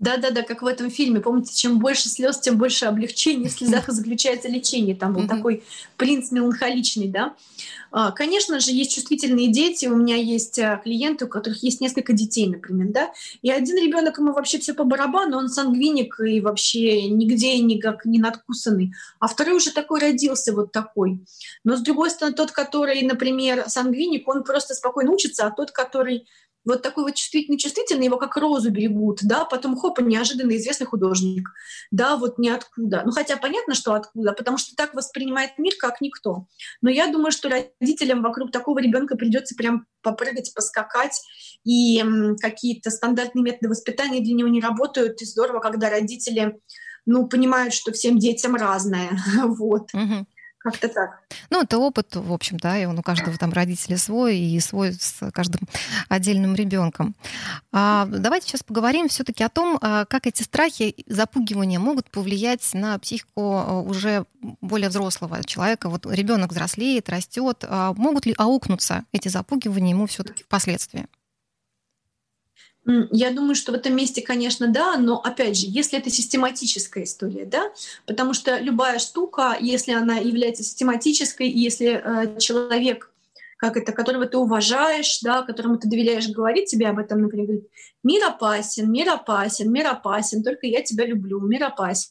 Да-да-да, 0.00 0.42
как 0.42 0.62
в 0.62 0.66
этом 0.66 0.90
фильме. 0.90 1.20
Помните, 1.20 1.54
чем 1.54 1.78
больше 1.78 2.08
слез, 2.08 2.40
тем 2.40 2.56
больше 2.56 2.86
облегчения. 2.86 3.48
В 3.48 3.52
слезах 3.52 3.86
заключается 3.88 4.48
лечение. 4.48 4.96
Там 4.96 5.12
был 5.12 5.28
такой 5.28 5.62
принц 5.98 6.30
меланхоличный, 6.30 7.06
да. 7.08 7.34
А, 7.92 8.10
конечно 8.10 8.60
же, 8.60 8.70
есть 8.70 8.94
чувствительные 8.94 9.48
дети. 9.48 9.84
У 9.86 9.96
меня 9.96 10.16
есть 10.16 10.58
а, 10.58 10.78
клиенты, 10.78 11.26
у 11.26 11.28
которых 11.28 11.62
есть 11.62 11.82
несколько 11.82 12.14
детей, 12.14 12.46
например, 12.46 12.88
да. 12.88 13.12
И 13.42 13.50
один 13.50 13.76
ребенок 13.76 14.16
ему 14.16 14.32
вообще 14.32 14.58
все 14.58 14.72
по 14.72 14.84
барабану, 14.84 15.36
он 15.36 15.50
сангвиник 15.50 16.18
и 16.20 16.40
вообще 16.40 17.10
нигде 17.10 17.58
никак 17.58 18.06
не 18.06 18.18
надкусанный. 18.18 18.94
А 19.18 19.28
второй 19.28 19.56
уже 19.56 19.70
такой 19.70 20.00
родился 20.00 20.54
вот 20.54 20.72
такой. 20.72 21.20
Но 21.62 21.76
с 21.76 21.80
другой 21.80 22.10
стороны, 22.10 22.34
тот, 22.34 22.52
который, 22.52 23.02
например, 23.02 23.64
сангвиник, 23.68 24.26
он 24.28 24.44
просто 24.44 24.72
спокойно 24.72 25.10
учится, 25.10 25.46
а 25.46 25.50
тот, 25.50 25.72
который 25.72 26.26
вот 26.64 26.82
такой 26.82 27.04
вот 27.04 27.14
чувствительный-чувствительный, 27.14 28.06
его 28.06 28.18
как 28.18 28.36
розу 28.36 28.70
берегут, 28.70 29.20
да, 29.22 29.44
потом 29.44 29.76
хопа, 29.76 30.00
неожиданно 30.00 30.56
известный 30.56 30.86
художник, 30.86 31.48
да, 31.90 32.16
вот 32.16 32.38
ниоткуда. 32.38 33.02
Ну, 33.04 33.12
хотя 33.12 33.36
понятно, 33.36 33.74
что 33.74 33.94
откуда, 33.94 34.32
потому 34.32 34.58
что 34.58 34.76
так 34.76 34.94
воспринимает 34.94 35.58
мир, 35.58 35.72
как 35.78 36.00
никто. 36.00 36.46
Но 36.82 36.90
я 36.90 37.06
думаю, 37.10 37.32
что 37.32 37.48
родителям 37.48 38.22
вокруг 38.22 38.52
такого 38.52 38.78
ребенка 38.80 39.16
придется 39.16 39.54
прям 39.54 39.86
попрыгать, 40.02 40.52
поскакать, 40.54 41.20
и 41.64 42.02
какие-то 42.40 42.90
стандартные 42.90 43.42
методы 43.42 43.68
воспитания 43.68 44.20
для 44.20 44.34
него 44.34 44.48
не 44.48 44.60
работают, 44.60 45.20
и 45.22 45.24
здорово, 45.24 45.60
когда 45.60 45.90
родители, 45.90 46.58
ну, 47.06 47.26
понимают, 47.28 47.74
что 47.74 47.92
всем 47.92 48.18
детям 48.18 48.54
разное, 48.54 49.18
вот. 49.44 49.90
Как-то 50.60 50.88
так. 50.88 51.22
Ну, 51.48 51.62
это 51.62 51.78
опыт, 51.78 52.14
в 52.16 52.34
общем, 52.34 52.58
да, 52.58 52.78
и 52.78 52.84
он 52.84 52.98
у 52.98 53.02
каждого 53.02 53.36
там 53.38 53.50
родителя 53.50 53.96
свой, 53.96 54.36
и 54.36 54.60
свой 54.60 54.92
с 54.92 55.30
каждым 55.32 55.62
отдельным 56.10 56.54
ребенком. 56.54 57.14
А, 57.72 58.04
давайте 58.06 58.46
сейчас 58.46 58.62
поговорим 58.62 59.08
все-таки 59.08 59.42
о 59.42 59.48
том, 59.48 59.78
а, 59.80 60.04
как 60.04 60.26
эти 60.26 60.42
страхи, 60.42 60.94
запугивания 61.06 61.78
могут 61.78 62.10
повлиять 62.10 62.74
на 62.74 62.98
психику 62.98 63.54
а, 63.56 63.80
уже 63.80 64.26
более 64.60 64.90
взрослого 64.90 65.42
человека. 65.44 65.88
Вот 65.88 66.04
ребенок 66.04 66.50
взрослеет, 66.50 67.08
растет. 67.08 67.64
А 67.66 67.94
могут 67.94 68.26
ли 68.26 68.34
аукнуться 68.36 69.04
эти 69.12 69.28
запугивания 69.28 69.94
ему 69.94 70.06
все-таки 70.06 70.42
впоследствии? 70.42 71.06
Я 72.86 73.30
думаю, 73.30 73.54
что 73.54 73.72
в 73.72 73.74
этом 73.74 73.94
месте, 73.94 74.22
конечно, 74.22 74.66
да, 74.66 74.96
но 74.96 75.20
опять 75.20 75.56
же, 75.56 75.66
если 75.68 75.98
это 75.98 76.08
систематическая 76.10 77.04
история, 77.04 77.44
да, 77.44 77.72
потому 78.06 78.32
что 78.32 78.58
любая 78.58 78.98
штука, 78.98 79.56
если 79.60 79.92
она 79.92 80.16
является 80.16 80.62
систематической, 80.62 81.48
если 81.48 82.02
э, 82.02 82.38
человек 82.38 83.09
как 83.60 83.76
это, 83.76 83.92
которого 83.92 84.24
ты 84.24 84.38
уважаешь, 84.38 85.20
да, 85.22 85.42
которому 85.42 85.78
ты 85.78 85.86
доверяешь, 85.86 86.30
говорит 86.30 86.64
тебе 86.64 86.88
об 86.88 86.98
этом, 86.98 87.20
например, 87.20 87.46
говорит, 87.46 87.68
мир 88.02 88.24
опасен, 88.24 88.90
мир 88.90 89.10
опасен, 89.10 89.70
мир 89.70 89.88
опасен, 89.88 90.42
только 90.42 90.66
я 90.66 90.82
тебя 90.82 91.04
люблю, 91.04 91.40
мир 91.40 91.64
опасен, 91.64 92.10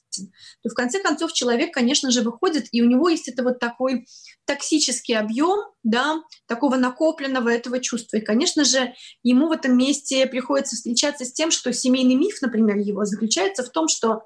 то 0.62 0.70
в 0.70 0.76
конце 0.76 1.02
концов 1.02 1.34
человек, 1.34 1.74
конечно 1.74 2.12
же, 2.12 2.22
выходит, 2.22 2.68
и 2.72 2.84
у 2.84 2.86
него 2.86 3.10
есть 3.10 3.28
это 3.28 3.42
вот 3.44 3.58
такой 3.58 4.06
токсический 4.46 5.18
объем, 5.18 5.60
да, 5.82 6.22
такого 6.46 6.76
накопленного 6.76 7.50
этого 7.50 7.80
чувства. 7.80 8.18
И, 8.18 8.22
конечно 8.22 8.64
же, 8.64 8.94
ему 9.24 9.48
в 9.48 9.52
этом 9.52 9.76
месте 9.76 10.28
приходится 10.28 10.76
встречаться 10.76 11.26
с 11.26 11.34
тем, 11.34 11.50
что 11.50 11.74
семейный 11.74 12.16
миф, 12.16 12.44
например, 12.44 12.78
его 12.78 13.06
заключается 13.06 13.64
в 13.64 13.70
том, 13.70 13.88
что 13.88 14.22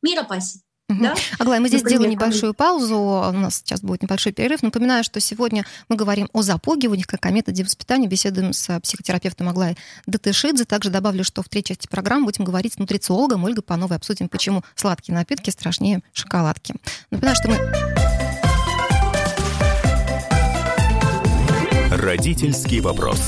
мир 0.00 0.20
опасен. 0.20 0.63
Угу. 0.90 1.02
Да? 1.02 1.14
Аглая, 1.38 1.60
мы 1.60 1.68
здесь 1.68 1.82
Например, 1.82 2.00
сделаем 2.00 2.18
небольшую 2.18 2.52
паузу. 2.52 2.96
У 2.98 3.32
нас 3.32 3.56
сейчас 3.56 3.80
будет 3.80 4.02
небольшой 4.02 4.32
перерыв. 4.32 4.62
Напоминаю, 4.62 5.02
что 5.02 5.18
сегодня 5.18 5.64
мы 5.88 5.96
говорим 5.96 6.28
о 6.34 6.42
запугиваниях 6.42 7.06
как 7.06 7.24
о 7.24 7.30
методе 7.30 7.64
воспитания. 7.64 8.06
Беседуем 8.06 8.52
с 8.52 8.80
психотерапевтом 8.80 9.48
Аглаей 9.48 9.78
Датышидзе. 10.06 10.64
Также 10.64 10.90
добавлю, 10.90 11.24
что 11.24 11.42
в 11.42 11.48
третьей 11.48 11.74
части 11.76 11.88
программы 11.88 12.26
будем 12.26 12.44
говорить 12.44 12.74
с 12.74 12.78
нутрициологом 12.78 13.44
Ольгой 13.44 13.62
Пановой. 13.62 13.96
Обсудим, 13.96 14.28
почему 14.28 14.62
сладкие 14.74 15.14
напитки 15.14 15.48
страшнее 15.48 16.02
шоколадки. 16.12 16.74
Напоминаю, 17.10 17.36
что 17.36 17.48
мы... 17.48 17.56
Родительский 21.96 22.80
вопрос. 22.80 23.20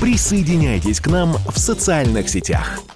Присоединяйтесь 0.00 1.00
к 1.00 1.08
нам 1.08 1.32
в 1.48 1.58
социальных 1.58 2.28
сетях– 2.28 2.78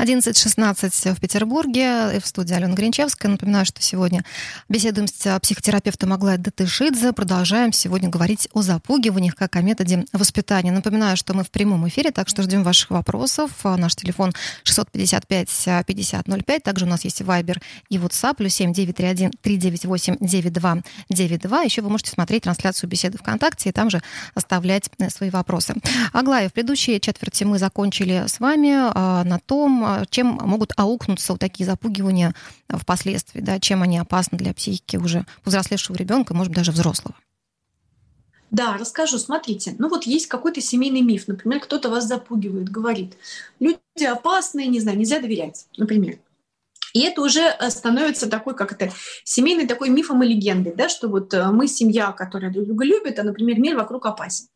11.16 0.00 1.14
в 1.14 1.20
Петербурге, 1.20 2.20
в 2.20 2.26
студии 2.26 2.54
Алена 2.54 2.72
Гринчевская. 2.72 3.30
Напоминаю, 3.30 3.66
что 3.66 3.82
сегодня 3.82 4.24
беседуем 4.70 5.06
с 5.06 5.38
психотерапевтом 5.40 6.14
Аглая 6.14 6.38
Датышидзе. 6.38 7.12
Продолжаем 7.12 7.70
сегодня 7.74 8.08
говорить 8.08 8.48
о 8.54 8.62
запугиваниях 8.62 9.36
как 9.36 9.56
о 9.56 9.60
методе 9.60 10.06
воспитания. 10.14 10.72
Напоминаю, 10.72 11.18
что 11.18 11.34
мы 11.34 11.44
в 11.44 11.50
прямом 11.50 11.86
эфире, 11.88 12.12
так 12.12 12.30
что 12.30 12.42
ждем 12.42 12.62
ваших 12.62 12.90
вопросов. 12.90 13.50
Наш 13.62 13.94
телефон 13.94 14.32
655-5005. 14.64 16.60
Также 16.60 16.86
у 16.86 16.88
нас 16.88 17.04
есть 17.04 17.20
Viber 17.20 17.60
и 17.90 17.98
WhatsApp, 17.98 18.36
плюс 18.36 18.54
7931 18.54 19.32
398 19.42 20.16
9292. 20.18 21.62
Еще 21.62 21.82
вы 21.82 21.90
можете 21.90 22.10
смотреть 22.12 22.44
трансляцию 22.44 22.88
беседы 22.88 23.18
ВКонтакте 23.18 23.68
и 23.68 23.72
там 23.72 23.90
же 23.90 24.00
оставлять 24.34 24.88
э, 24.98 25.10
свои 25.10 25.28
вопросы. 25.28 25.74
Аглая, 26.14 26.48
в 26.48 26.54
предыдущей 26.54 26.98
четверти 27.02 27.44
мы 27.44 27.58
закончили 27.58 28.24
с 28.26 28.40
вами 28.40 28.72
а, 28.74 29.24
на 29.24 29.38
том, 29.40 29.89
а, 29.89 29.89
чем 30.10 30.26
могут 30.26 30.72
аукнуться 30.76 31.32
вот 31.32 31.40
такие 31.40 31.66
запугивания 31.66 32.34
впоследствии, 32.68 33.40
да, 33.40 33.60
чем 33.60 33.82
они 33.82 33.98
опасны 33.98 34.38
для 34.38 34.54
психики 34.54 34.96
уже 34.96 35.26
взрослевшего 35.44 35.96
ребенка, 35.96 36.34
может 36.34 36.50
быть, 36.50 36.58
даже 36.58 36.72
взрослого. 36.72 37.14
Да, 38.50 38.76
расскажу. 38.76 39.18
Смотрите, 39.18 39.76
ну 39.78 39.88
вот 39.88 40.04
есть 40.04 40.26
какой-то 40.26 40.60
семейный 40.60 41.02
миф. 41.02 41.28
Например, 41.28 41.60
кто-то 41.60 41.88
вас 41.88 42.06
запугивает, 42.06 42.68
говорит, 42.68 43.16
люди 43.60 44.04
опасные, 44.04 44.66
не 44.66 44.80
знаю, 44.80 44.98
нельзя 44.98 45.20
доверять, 45.20 45.66
например. 45.76 46.18
И 46.92 47.02
это 47.02 47.22
уже 47.22 47.42
э, 47.42 47.70
становится 47.70 48.28
такой, 48.28 48.56
как 48.56 48.72
это, 48.72 48.92
семейный 49.22 49.66
такой 49.66 49.90
мифом 49.90 50.22
и 50.24 50.26
легендой, 50.26 50.74
да, 50.74 50.88
что 50.88 51.08
вот 51.08 51.32
э, 51.32 51.50
мы 51.52 51.68
семья, 51.68 52.10
которая 52.10 52.52
друг 52.52 52.66
друга 52.66 52.84
любит, 52.84 53.18
а, 53.20 53.22
например, 53.22 53.60
мир 53.60 53.76
вокруг 53.76 54.06
опасен. 54.06 54.46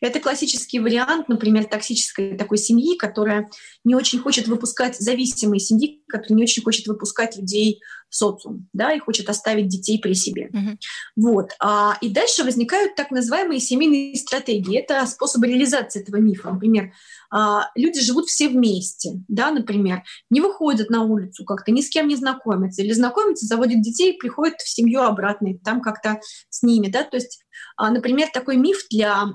Это 0.00 0.20
классический 0.20 0.80
вариант, 0.80 1.28
например, 1.28 1.64
токсической 1.64 2.36
такой 2.36 2.58
семьи, 2.58 2.96
которая 2.96 3.50
не 3.84 3.94
очень 3.94 4.18
хочет 4.18 4.48
выпускать 4.48 4.98
зависимые 4.98 5.60
семьи, 5.60 6.02
которая 6.08 6.36
не 6.36 6.42
очень 6.42 6.62
хочет 6.62 6.86
выпускать 6.86 7.36
людей 7.36 7.80
в 8.08 8.16
социум, 8.16 8.68
да, 8.72 8.92
и 8.92 8.98
хочет 8.98 9.28
оставить 9.28 9.68
детей 9.68 9.98
при 9.98 10.14
себе. 10.14 10.48
Uh-huh. 10.52 10.76
Вот. 11.16 11.50
А, 11.60 11.98
и 12.00 12.08
дальше 12.08 12.42
возникают 12.42 12.94
так 12.94 13.10
называемые 13.10 13.60
семейные 13.60 14.16
стратегии. 14.16 14.78
Это 14.78 15.04
способы 15.06 15.46
реализации 15.46 16.00
этого 16.00 16.16
мифа. 16.16 16.50
Например, 16.50 16.92
а, 17.30 17.70
люди 17.74 18.00
живут 18.00 18.28
все 18.28 18.48
вместе, 18.48 19.22
да, 19.28 19.50
например, 19.50 20.02
не 20.30 20.40
выходят 20.40 20.88
на 20.88 21.02
улицу 21.04 21.44
как-то, 21.44 21.70
ни 21.70 21.82
с 21.82 21.90
кем 21.90 22.08
не 22.08 22.16
знакомятся, 22.16 22.82
или 22.82 22.92
знакомятся, 22.92 23.46
заводят 23.46 23.82
детей, 23.82 24.16
приходят 24.18 24.60
в 24.60 24.68
семью 24.68 25.02
обратно, 25.02 25.48
и 25.48 25.58
там 25.58 25.82
как-то 25.82 26.20
с 26.48 26.62
ними, 26.62 26.88
да, 26.88 27.04
то 27.04 27.16
есть, 27.16 27.44
например, 27.78 28.28
такой 28.32 28.56
миф 28.56 28.86
для, 28.90 29.26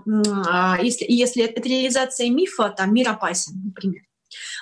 а, 0.48 0.78
если, 0.82 1.06
если 1.08 1.44
это 1.44 1.62
реализация 1.62 2.30
мифа, 2.30 2.74
там, 2.76 2.94
мир 2.94 3.10
опасен, 3.10 3.62
например. 3.66 4.02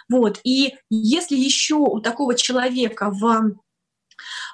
Вот, 0.10 0.40
и 0.44 0.76
если 0.90 1.38
еще 1.38 1.76
у 1.76 2.00
такого 2.02 2.36
человека 2.36 3.10
в 3.10 3.56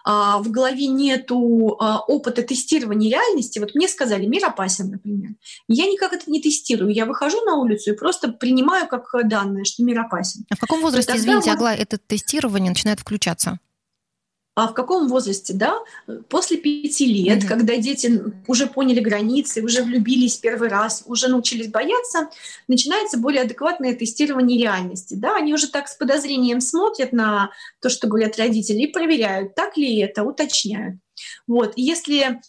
а, 0.04 0.38
в 0.38 0.50
голове 0.52 0.88
нету 0.88 1.76
а, 1.80 2.00
опыта 2.00 2.42
тестирования 2.42 3.12
реальности, 3.12 3.60
вот 3.60 3.76
мне 3.76 3.88
сказали, 3.88 4.26
мир 4.26 4.46
опасен, 4.46 4.90
например. 4.92 5.32
Я 5.68 5.86
никак 5.86 6.14
это 6.14 6.32
не 6.32 6.42
тестирую. 6.42 6.94
Я 6.94 7.06
выхожу 7.06 7.44
на 7.44 7.56
улицу 7.56 7.92
и 7.92 7.98
просто 7.98 8.30
принимаю 8.30 8.88
как 8.88 9.10
данное, 9.28 9.66
что 9.66 9.84
мир 9.84 10.00
опасен. 10.00 10.46
А 10.50 10.56
в 10.56 10.60
каком 10.60 10.82
возрасте, 10.82 11.14
извините, 11.16 11.50
вот... 11.50 11.58
Аглая, 11.58 11.76
это 11.76 11.98
тестирование 11.98 12.70
начинает 12.70 13.02
включаться? 13.02 13.60
А 14.58 14.68
в 14.68 14.74
каком 14.74 15.08
возрасте, 15.08 15.54
да, 15.54 15.78
после 16.30 16.58
пяти 16.58 17.06
лет, 17.06 17.44
mm-hmm. 17.44 17.48
когда 17.48 17.78
дети 17.78 18.24
уже 18.48 18.66
поняли 18.66 19.00
границы, 19.00 19.62
уже 19.62 19.84
влюбились 19.84 20.38
первый 20.38 20.68
раз, 20.68 21.04
уже 21.06 21.28
научились 21.28 21.68
бояться, 21.68 22.30
начинается 22.68 23.20
более 23.20 23.44
адекватное 23.44 23.94
тестирование 23.94 24.60
реальности, 24.60 25.14
да, 25.14 25.36
они 25.36 25.54
уже 25.54 25.68
так 25.68 25.88
с 25.88 25.94
подозрением 25.94 26.60
смотрят 26.60 27.14
на 27.14 27.52
то, 27.84 27.90
что 27.90 28.08
говорят 28.08 28.40
родители, 28.40 28.80
и 28.80 28.92
проверяют, 28.92 29.54
так 29.54 29.78
ли 29.78 30.00
это, 30.00 30.24
уточняют. 30.24 30.96
Вот. 31.46 31.74
И 31.76 31.84
если 31.84 32.42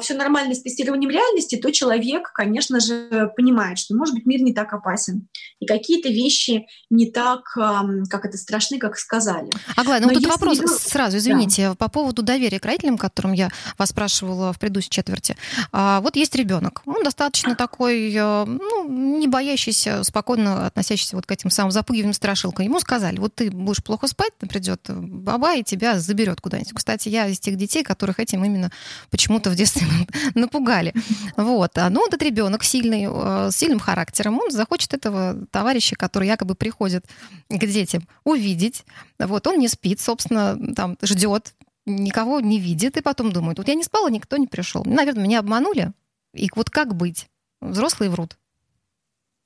все 0.00 0.14
нормально 0.14 0.54
с 0.54 0.62
тестированием 0.62 1.10
реальности, 1.10 1.56
то 1.56 1.70
человек, 1.70 2.32
конечно 2.32 2.80
же, 2.80 3.30
понимает, 3.36 3.78
что, 3.78 3.94
может 3.94 4.14
быть, 4.14 4.26
мир 4.26 4.40
не 4.40 4.52
так 4.52 4.72
опасен. 4.72 5.28
И 5.60 5.66
какие-то 5.66 6.08
вещи 6.08 6.66
не 6.88 7.10
так, 7.10 7.56
а, 7.56 7.84
как 8.08 8.24
это, 8.24 8.36
страшны, 8.38 8.78
как 8.78 8.96
сказали. 8.96 9.50
Аглая, 9.76 10.00
ну 10.00 10.08
Но 10.08 10.14
тут 10.14 10.26
вопрос 10.26 10.58
ребенок... 10.58 10.80
сразу, 10.80 11.18
извините, 11.18 11.68
да. 11.68 11.74
по 11.74 11.88
поводу 11.88 12.22
доверия 12.22 12.58
к 12.58 12.64
родителям, 12.64 12.98
которым 12.98 13.32
я 13.32 13.50
вас 13.78 13.90
спрашивала 13.90 14.52
в 14.52 14.58
предыдущей 14.58 14.90
четверти. 14.90 15.36
А, 15.72 16.00
вот 16.00 16.16
есть 16.16 16.34
ребенок, 16.34 16.82
он 16.86 17.04
достаточно 17.04 17.54
такой, 17.54 18.12
э, 18.12 18.44
ну, 18.46 18.88
не 18.88 19.28
боящийся, 19.28 20.02
спокойно 20.02 20.66
относящийся 20.66 21.16
вот 21.16 21.26
к 21.26 21.30
этим 21.30 21.50
самым 21.50 21.70
запугиваниям 21.70 22.14
страшилкам. 22.14 22.64
Ему 22.64 22.80
сказали, 22.80 23.18
вот 23.18 23.34
ты 23.34 23.50
будешь 23.50 23.84
плохо 23.84 24.06
спать, 24.08 24.32
придет 24.38 24.80
баба 24.88 25.54
и 25.56 25.62
тебя 25.62 25.98
заберет 25.98 26.40
куда-нибудь. 26.40 26.72
Кстати, 26.72 27.08
я 27.08 27.26
из 27.26 27.38
тех 27.38 27.56
детей, 27.56 27.82
которых 27.82 28.18
этим 28.18 28.44
именно 28.44 28.70
почему-то 29.10 29.50
в 29.50 29.54
детстве 29.60 29.86
напугали. 30.34 30.94
Вот. 31.36 31.76
А, 31.78 31.90
ну, 31.90 32.06
этот 32.06 32.22
ребенок 32.22 32.64
сильный, 32.64 33.06
э, 33.08 33.50
с 33.50 33.56
сильным 33.56 33.78
характером, 33.78 34.40
он 34.40 34.50
захочет 34.50 34.94
этого 34.94 35.46
товарища, 35.50 35.96
который 35.96 36.28
якобы 36.28 36.54
приходит 36.54 37.06
к 37.48 37.66
детям, 37.66 38.02
увидеть. 38.24 38.84
Вот. 39.18 39.46
Он 39.46 39.58
не 39.58 39.68
спит, 39.68 40.00
собственно, 40.00 40.58
там 40.74 40.96
ждет, 41.02 41.54
никого 41.86 42.40
не 42.40 42.58
видит, 42.58 42.96
и 42.96 43.02
потом 43.02 43.32
думает, 43.32 43.58
вот 43.58 43.68
я 43.68 43.74
не 43.74 43.84
спала, 43.84 44.10
никто 44.10 44.36
не 44.36 44.46
пришел. 44.46 44.82
Наверное, 44.84 45.24
меня 45.24 45.38
обманули. 45.40 45.92
И 46.34 46.48
вот 46.54 46.70
как 46.70 46.94
быть? 46.94 47.28
Взрослые 47.60 48.10
врут. 48.10 48.36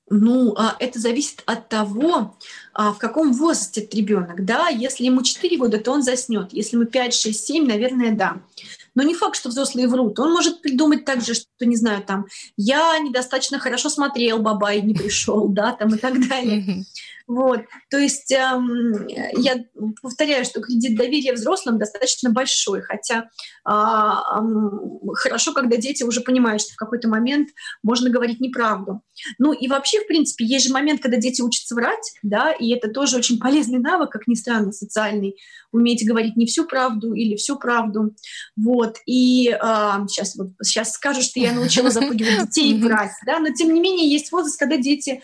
Ну, 0.07 0.53
а 0.55 0.75
это 0.79 0.99
зависит 0.99 1.41
от 1.47 1.67
того, 1.67 2.37
а, 2.73 2.93
в 2.93 2.99
каком 2.99 3.33
возрасте 3.33 3.87
ребенок. 3.91 4.45
Да, 4.45 4.67
если 4.67 5.05
ему 5.05 5.23
4 5.23 5.57
года, 5.57 5.79
то 5.79 5.91
он 5.91 6.03
заснет. 6.03 6.53
Если 6.53 6.75
ему 6.75 6.85
5, 6.85 7.13
6, 7.13 7.45
7, 7.45 7.65
наверное, 7.65 8.11
да. 8.11 8.37
Но 8.95 9.03
не 9.03 9.13
факт, 9.13 9.35
что 9.35 9.49
взрослые 9.49 9.87
врут. 9.87 10.17
Он 10.19 10.31
может 10.31 10.61
придумать 10.61 11.05
также, 11.05 11.33
что, 11.33 11.65
не 11.65 11.75
знаю, 11.75 12.03
там, 12.03 12.25
я 12.57 12.97
недостаточно 12.99 13.59
хорошо 13.59 13.89
смотрел, 13.89 14.39
бабай 14.39 14.81
не 14.81 14.93
пришел, 14.93 15.47
да, 15.49 15.73
там 15.73 15.93
и 15.93 15.97
так 15.97 16.27
далее. 16.27 16.85
Вот. 17.27 17.61
То 17.89 17.97
есть 17.97 18.31
эм, 18.31 19.07
я 19.07 19.55
повторяю, 20.01 20.45
что 20.45 20.61
кредит 20.61 20.95
доверия 20.95 21.33
взрослым 21.33 21.79
достаточно 21.79 22.29
большой, 22.29 22.81
хотя 22.81 23.29
э, 23.67 23.71
э, 23.71 25.13
хорошо, 25.15 25.53
когда 25.53 25.77
дети 25.77 26.03
уже 26.03 26.21
понимают, 26.21 26.61
что 26.61 26.73
в 26.73 26.77
какой-то 26.77 27.07
момент 27.07 27.49
можно 27.81 28.11
говорить 28.11 28.39
неправду. 28.39 29.01
Ну 29.39 29.53
и 29.53 29.67
вообще, 29.67 30.01
в 30.01 30.07
принципе, 30.07 30.45
есть 30.45 30.67
же 30.67 30.73
момент, 30.73 31.01
когда 31.01 31.17
дети 31.17 31.41
учатся 31.41 31.73
врать, 31.73 32.13
да, 32.21 32.51
и 32.51 32.69
это 32.69 32.89
тоже 32.89 33.17
очень 33.17 33.39
полезный 33.39 33.79
навык, 33.79 34.11
как 34.11 34.27
ни 34.27 34.35
странно, 34.35 34.71
социальный, 34.71 35.35
уметь 35.71 36.07
говорить 36.07 36.37
не 36.37 36.45
всю 36.45 36.65
правду 36.65 37.13
или 37.13 37.35
всю 37.35 37.57
правду. 37.57 38.15
Вот. 38.55 38.97
И 39.07 39.49
э, 39.49 39.57
сейчас, 40.07 40.35
вот, 40.35 40.49
сейчас 40.61 40.91
скажу, 40.91 41.21
что 41.21 41.39
я 41.39 41.53
научила 41.53 41.89
запугивать 41.89 42.49
детей 42.49 42.79
врать, 42.79 43.13
да, 43.25 43.39
но 43.39 43.51
тем 43.51 43.73
не 43.73 43.79
менее 43.79 44.07
есть 44.11 44.31
возраст, 44.31 44.59
когда 44.59 44.77
дети 44.77 45.23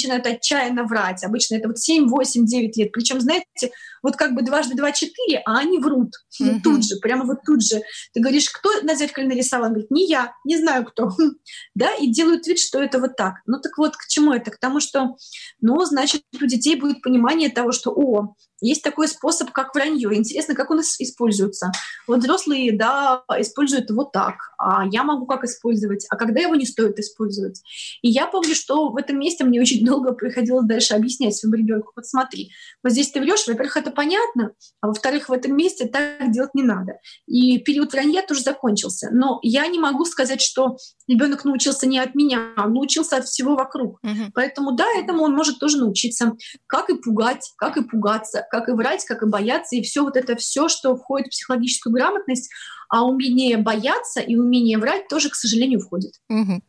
начинают 0.00 0.26
отчаянно 0.26 0.84
врать. 0.84 1.22
Обычно 1.24 1.56
это 1.56 1.68
вот 1.68 1.78
7, 1.78 2.08
8, 2.08 2.46
9 2.46 2.76
лет. 2.76 2.92
Причем, 2.92 3.20
знаете, 3.20 3.70
вот 4.02 4.16
как 4.16 4.34
бы 4.34 4.42
дважды 4.42 4.74
два 4.74 4.92
четыре, 4.92 5.42
а 5.44 5.58
они 5.58 5.78
врут. 5.78 6.12
Mm-hmm. 6.40 6.60
Тут 6.62 6.84
же, 6.84 6.96
прямо 6.96 7.24
вот 7.24 7.38
тут 7.44 7.62
же. 7.62 7.82
Ты 8.14 8.20
говоришь, 8.20 8.48
кто 8.48 8.70
на 8.82 8.94
зеркале 8.94 9.28
нарисовал? 9.28 9.66
Он 9.66 9.72
говорит, 9.72 9.90
не 9.90 10.06
я, 10.08 10.32
не 10.44 10.56
знаю 10.56 10.84
кто. 10.84 11.10
да, 11.74 11.94
и 11.94 12.10
делают 12.10 12.46
вид, 12.46 12.58
что 12.58 12.80
это 12.82 12.98
вот 12.98 13.16
так. 13.16 13.34
Ну 13.46 13.60
так 13.60 13.76
вот, 13.76 13.96
к 13.96 14.06
чему 14.08 14.32
это? 14.32 14.50
К 14.50 14.58
тому, 14.58 14.80
что, 14.80 15.16
ну, 15.60 15.84
значит, 15.84 16.22
у 16.40 16.46
детей 16.46 16.76
будет 16.76 17.02
понимание 17.02 17.50
того, 17.50 17.72
что, 17.72 17.90
о, 17.90 18.34
есть 18.60 18.82
такой 18.82 19.08
способ, 19.08 19.50
как 19.50 19.74
вранье. 19.74 20.14
Интересно, 20.14 20.54
как 20.54 20.70
он 20.70 20.80
используется. 20.80 21.72
Вот 22.06 22.20
взрослые, 22.20 22.76
да, 22.76 23.24
используют 23.38 23.90
вот 23.90 24.12
так, 24.12 24.34
а 24.58 24.86
я 24.90 25.04
могу 25.04 25.26
как 25.26 25.44
использовать, 25.44 26.06
а 26.10 26.16
когда 26.16 26.40
его 26.40 26.54
не 26.54 26.66
стоит 26.66 26.98
использовать. 26.98 27.62
И 28.02 28.10
я 28.10 28.26
помню, 28.26 28.54
что 28.54 28.90
в 28.90 28.96
этом 28.96 29.18
месте 29.18 29.44
мне 29.44 29.60
очень 29.60 29.84
долго 29.84 30.12
приходилось 30.12 30.66
дальше 30.66 30.94
объяснять 30.94 31.36
своему 31.36 31.56
ребенку, 31.56 31.92
вот 31.96 32.06
смотри, 32.06 32.50
вот 32.82 32.92
здесь 32.92 33.10
ты 33.10 33.20
врешь, 33.20 33.46
во-первых, 33.46 33.76
это 33.76 33.90
понятно, 33.90 34.52
а 34.80 34.88
во-вторых, 34.88 35.28
в 35.28 35.32
этом 35.32 35.56
месте 35.56 35.86
так 35.86 36.30
делать 36.30 36.54
не 36.54 36.62
надо. 36.62 36.98
И 37.26 37.58
период 37.58 37.92
вранья 37.92 38.22
тоже 38.22 38.42
закончился. 38.42 39.08
Но 39.12 39.38
я 39.42 39.66
не 39.66 39.78
могу 39.78 40.04
сказать, 40.04 40.40
что 40.40 40.76
ребенок 41.08 41.44
научился 41.44 41.86
не 41.86 41.98
от 41.98 42.14
меня, 42.14 42.52
а 42.56 42.68
научился 42.68 43.16
от 43.16 43.26
всего 43.26 43.54
вокруг. 43.54 43.98
Угу. 44.02 44.32
Поэтому 44.34 44.72
да, 44.72 44.86
этому 44.96 45.24
он 45.24 45.34
может 45.34 45.58
тоже 45.58 45.78
научиться. 45.78 46.36
Как 46.66 46.90
и 46.90 46.94
пугать, 46.94 47.52
как 47.56 47.76
и 47.76 47.82
пугаться, 47.82 48.46
как 48.50 48.68
и 48.68 48.72
врать, 48.72 49.04
как 49.04 49.22
и 49.22 49.26
бояться, 49.26 49.76
и 49.76 49.82
все 49.82 50.02
вот 50.02 50.16
это 50.16 50.36
все, 50.36 50.68
что 50.68 50.96
входит 50.96 51.28
в 51.28 51.30
психологическую 51.30 51.92
грамотность, 51.92 52.50
а 52.90 53.04
умение 53.04 53.56
бояться 53.56 54.20
и 54.20 54.34
умение 54.34 54.76
врать 54.76 55.06
тоже, 55.08 55.30
к 55.30 55.36
сожалению, 55.36 55.80
входит. 55.80 56.12
Угу. 56.28 56.60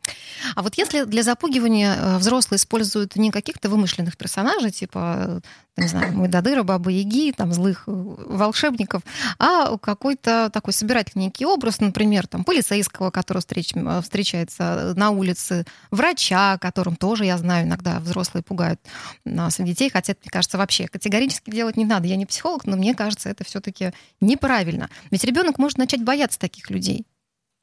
А 0.54 0.62
вот 0.62 0.74
если 0.78 1.02
для 1.02 1.24
запугивания 1.24 1.96
э, 1.96 2.18
взрослые 2.18 2.58
используют 2.58 3.16
не 3.16 3.32
каких-то 3.32 3.68
вымышленных 3.68 4.16
персонажей, 4.16 4.70
типа, 4.70 5.42
не 5.76 5.88
знаю, 5.88 6.12
Мойдадыра, 6.12 6.62
Бабы 6.62 6.92
Яги, 6.92 7.32
там, 7.32 7.52
злых 7.52 7.84
э, 7.88 7.90
волшебников, 7.92 9.02
а 9.40 9.76
какой-то 9.78 10.48
такой 10.52 10.72
собирательненький 10.72 11.44
образ, 11.44 11.80
например, 11.80 12.28
там, 12.28 12.44
полицейского, 12.44 13.10
который 13.10 13.38
встреч, 13.38 13.72
э, 13.74 14.00
встречается 14.00 14.94
на 14.94 15.10
улице, 15.10 15.64
врача, 15.90 16.56
которым 16.58 16.94
тоже, 16.94 17.24
я 17.24 17.36
знаю, 17.36 17.66
иногда 17.66 17.98
взрослые 17.98 18.44
пугают 18.44 18.80
своих 19.24 19.70
детей, 19.70 19.90
хотя, 19.90 20.14
мне 20.22 20.30
кажется, 20.30 20.56
вообще 20.56 20.86
категорически 20.86 21.50
делать 21.50 21.71
не 21.76 21.84
надо. 21.84 22.06
Я 22.06 22.16
не 22.16 22.26
психолог, 22.26 22.66
но 22.66 22.76
мне 22.76 22.94
кажется, 22.94 23.28
это 23.28 23.44
все-таки 23.44 23.92
неправильно. 24.20 24.90
Ведь 25.10 25.24
ребенок 25.24 25.58
может 25.58 25.78
начать 25.78 26.02
бояться 26.02 26.38
таких 26.38 26.70
людей. 26.70 27.06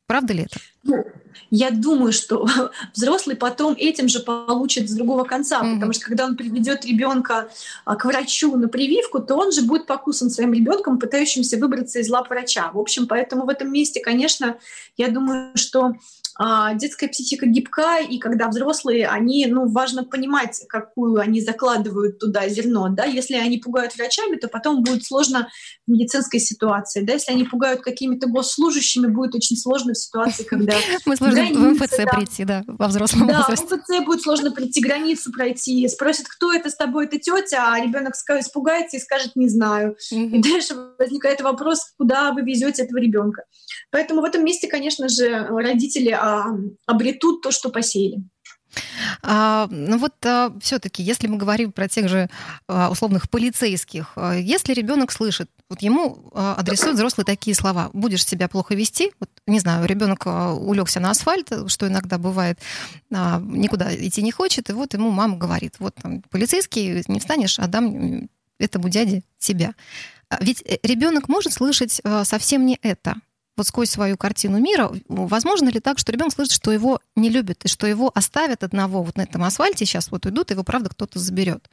Правда 0.09 0.33
ли 0.33 0.43
это? 0.43 0.59
Ну, 0.81 1.05
я 1.51 1.69
думаю, 1.69 2.11
что 2.13 2.47
взрослый 2.95 3.35
потом 3.35 3.75
этим 3.77 4.07
же 4.07 4.21
получит 4.21 4.89
с 4.89 4.93
другого 4.93 5.23
конца, 5.23 5.61
mm-hmm. 5.61 5.75
потому 5.75 5.93
что 5.93 6.05
когда 6.05 6.25
он 6.25 6.35
приведет 6.35 6.83
ребенка 6.83 7.49
а, 7.85 7.95
к 7.95 8.05
врачу 8.05 8.55
на 8.57 8.67
прививку, 8.67 9.19
то 9.19 9.35
он 9.35 9.51
же 9.51 9.61
будет 9.61 9.85
покусан 9.85 10.31
своим 10.31 10.53
ребенком, 10.53 10.97
пытающимся 10.97 11.57
выбраться 11.57 11.99
из 11.99 12.09
лап 12.09 12.29
врача. 12.29 12.71
В 12.73 12.79
общем, 12.79 13.05
поэтому 13.05 13.45
в 13.45 13.49
этом 13.49 13.71
месте, 13.71 13.99
конечно, 13.99 14.57
я 14.97 15.09
думаю, 15.09 15.51
что 15.53 15.93
детская 16.75 17.09
психика 17.09 17.45
гибка, 17.45 17.97
и 17.99 18.17
когда 18.17 18.47
взрослые, 18.47 19.07
они, 19.07 19.45
ну, 19.47 19.67
важно 19.67 20.05
понимать, 20.05 20.61
какую 20.69 21.19
они 21.19 21.41
закладывают 21.41 22.17
туда 22.17 22.47
зерно, 22.47 22.87
да, 22.87 23.03
если 23.03 23.35
они 23.35 23.57
пугают 23.57 23.97
врачами, 23.97 24.37
то 24.37 24.47
потом 24.47 24.81
будет 24.81 25.03
сложно 25.03 25.49
в 25.85 25.91
медицинской 25.91 26.39
ситуации, 26.39 27.01
да, 27.01 27.13
если 27.13 27.33
они 27.33 27.43
пугают 27.43 27.81
какими-то 27.81 28.29
госслужащими, 28.29 29.07
будет 29.07 29.35
очень 29.35 29.57
сложно 29.57 29.91
в 29.93 29.97
ситуации, 29.97 30.43
когда... 30.43 30.75
Мы 31.05 31.17
сложно 31.17 31.43
в 31.43 31.73
МФЦ 31.73 31.97
прийти, 32.15 32.45
да, 32.45 32.63
во 32.67 32.87
взрослом. 32.87 33.27
Да, 33.27 33.43
в 33.43 33.49
МФЦ 33.49 34.05
будет 34.05 34.21
сложно 34.21 34.51
прийти, 34.51 34.79
границу 34.79 35.33
пройти, 35.33 35.85
спросят, 35.89 36.27
кто 36.27 36.53
это 36.53 36.69
с 36.69 36.75
тобой, 36.75 37.07
это 37.07 37.19
тетя, 37.19 37.73
а 37.73 37.81
ребенок 37.81 38.13
испугается 38.13 38.95
и 38.95 39.01
скажет, 39.01 39.35
не 39.35 39.49
знаю. 39.49 39.97
И 40.09 40.41
дальше 40.41 40.73
возникает 40.97 41.41
вопрос, 41.41 41.93
куда 41.97 42.31
вы 42.31 42.43
везете 42.43 42.83
этого 42.83 42.97
ребенка. 42.99 43.43
Поэтому 43.91 44.21
в 44.21 44.23
этом 44.23 44.45
месте, 44.45 44.67
конечно 44.67 45.09
же, 45.09 45.47
родители 45.49 46.11
а, 46.11 46.28
обретут 46.85 47.41
то, 47.41 47.51
что 47.51 47.69
посеяли. 47.69 48.23
А, 49.21 49.67
ну 49.71 49.97
вот 49.97 50.13
а, 50.25 50.53
все-таки, 50.61 51.01
если 51.01 51.27
мы 51.27 51.37
говорим 51.37 51.71
про 51.71 51.87
тех 51.87 52.07
же 52.07 52.29
а, 52.67 52.89
условных 52.91 53.29
полицейских, 53.29 54.13
а, 54.15 54.35
если 54.35 54.73
ребенок 54.73 55.11
слышит, 55.11 55.49
вот 55.69 55.81
ему 55.81 56.31
а, 56.33 56.55
адресуют 56.55 56.95
взрослые 56.95 57.25
такие 57.25 57.55
слова: 57.55 57.89
будешь 57.93 58.25
себя 58.25 58.47
плохо 58.47 58.75
вести, 58.75 59.11
вот 59.19 59.29
не 59.47 59.59
знаю, 59.59 59.85
ребенок 59.85 60.23
а, 60.25 60.53
улегся 60.53 60.99
на 60.99 61.11
асфальт, 61.11 61.51
что 61.67 61.87
иногда 61.87 62.17
бывает, 62.17 62.59
а, 63.11 63.39
никуда 63.39 63.93
идти 63.95 64.21
не 64.21 64.31
хочет, 64.31 64.69
и 64.69 64.73
вот 64.73 64.93
ему 64.93 65.09
мама 65.09 65.37
говорит: 65.37 65.75
вот 65.79 65.95
там 65.95 66.21
полицейский, 66.29 67.03
не 67.07 67.19
встанешь, 67.19 67.59
отдам 67.59 68.29
этому 68.59 68.89
дяде 68.89 69.23
тебя. 69.39 69.73
Ведь 70.39 70.61
э, 70.61 70.77
ребенок 70.83 71.27
может 71.27 71.53
слышать 71.53 72.01
совсем 72.23 72.65
не 72.65 72.77
это 72.83 73.15
вот 73.59 73.67
сквозь 73.67 73.91
свою 73.91 74.17
картину 74.17 74.59
мира, 74.59 74.91
возможно 75.07 75.69
ли 75.69 75.79
так, 75.79 75.99
что 75.99 76.11
ребенок 76.11 76.33
слышит, 76.33 76.53
что 76.53 76.71
его 76.71 76.99
не 77.15 77.29
любят, 77.29 77.63
и 77.65 77.67
что 77.67 77.85
его 77.85 78.11
оставят 78.15 78.63
одного 78.63 79.03
вот 79.03 79.17
на 79.17 79.21
этом 79.21 79.43
асфальте, 79.43 79.85
сейчас 79.85 80.09
вот 80.11 80.25
уйдут, 80.25 80.49
и 80.49 80.53
его, 80.55 80.63
правда, 80.63 80.89
кто-то 80.89 81.19
заберет? 81.19 81.69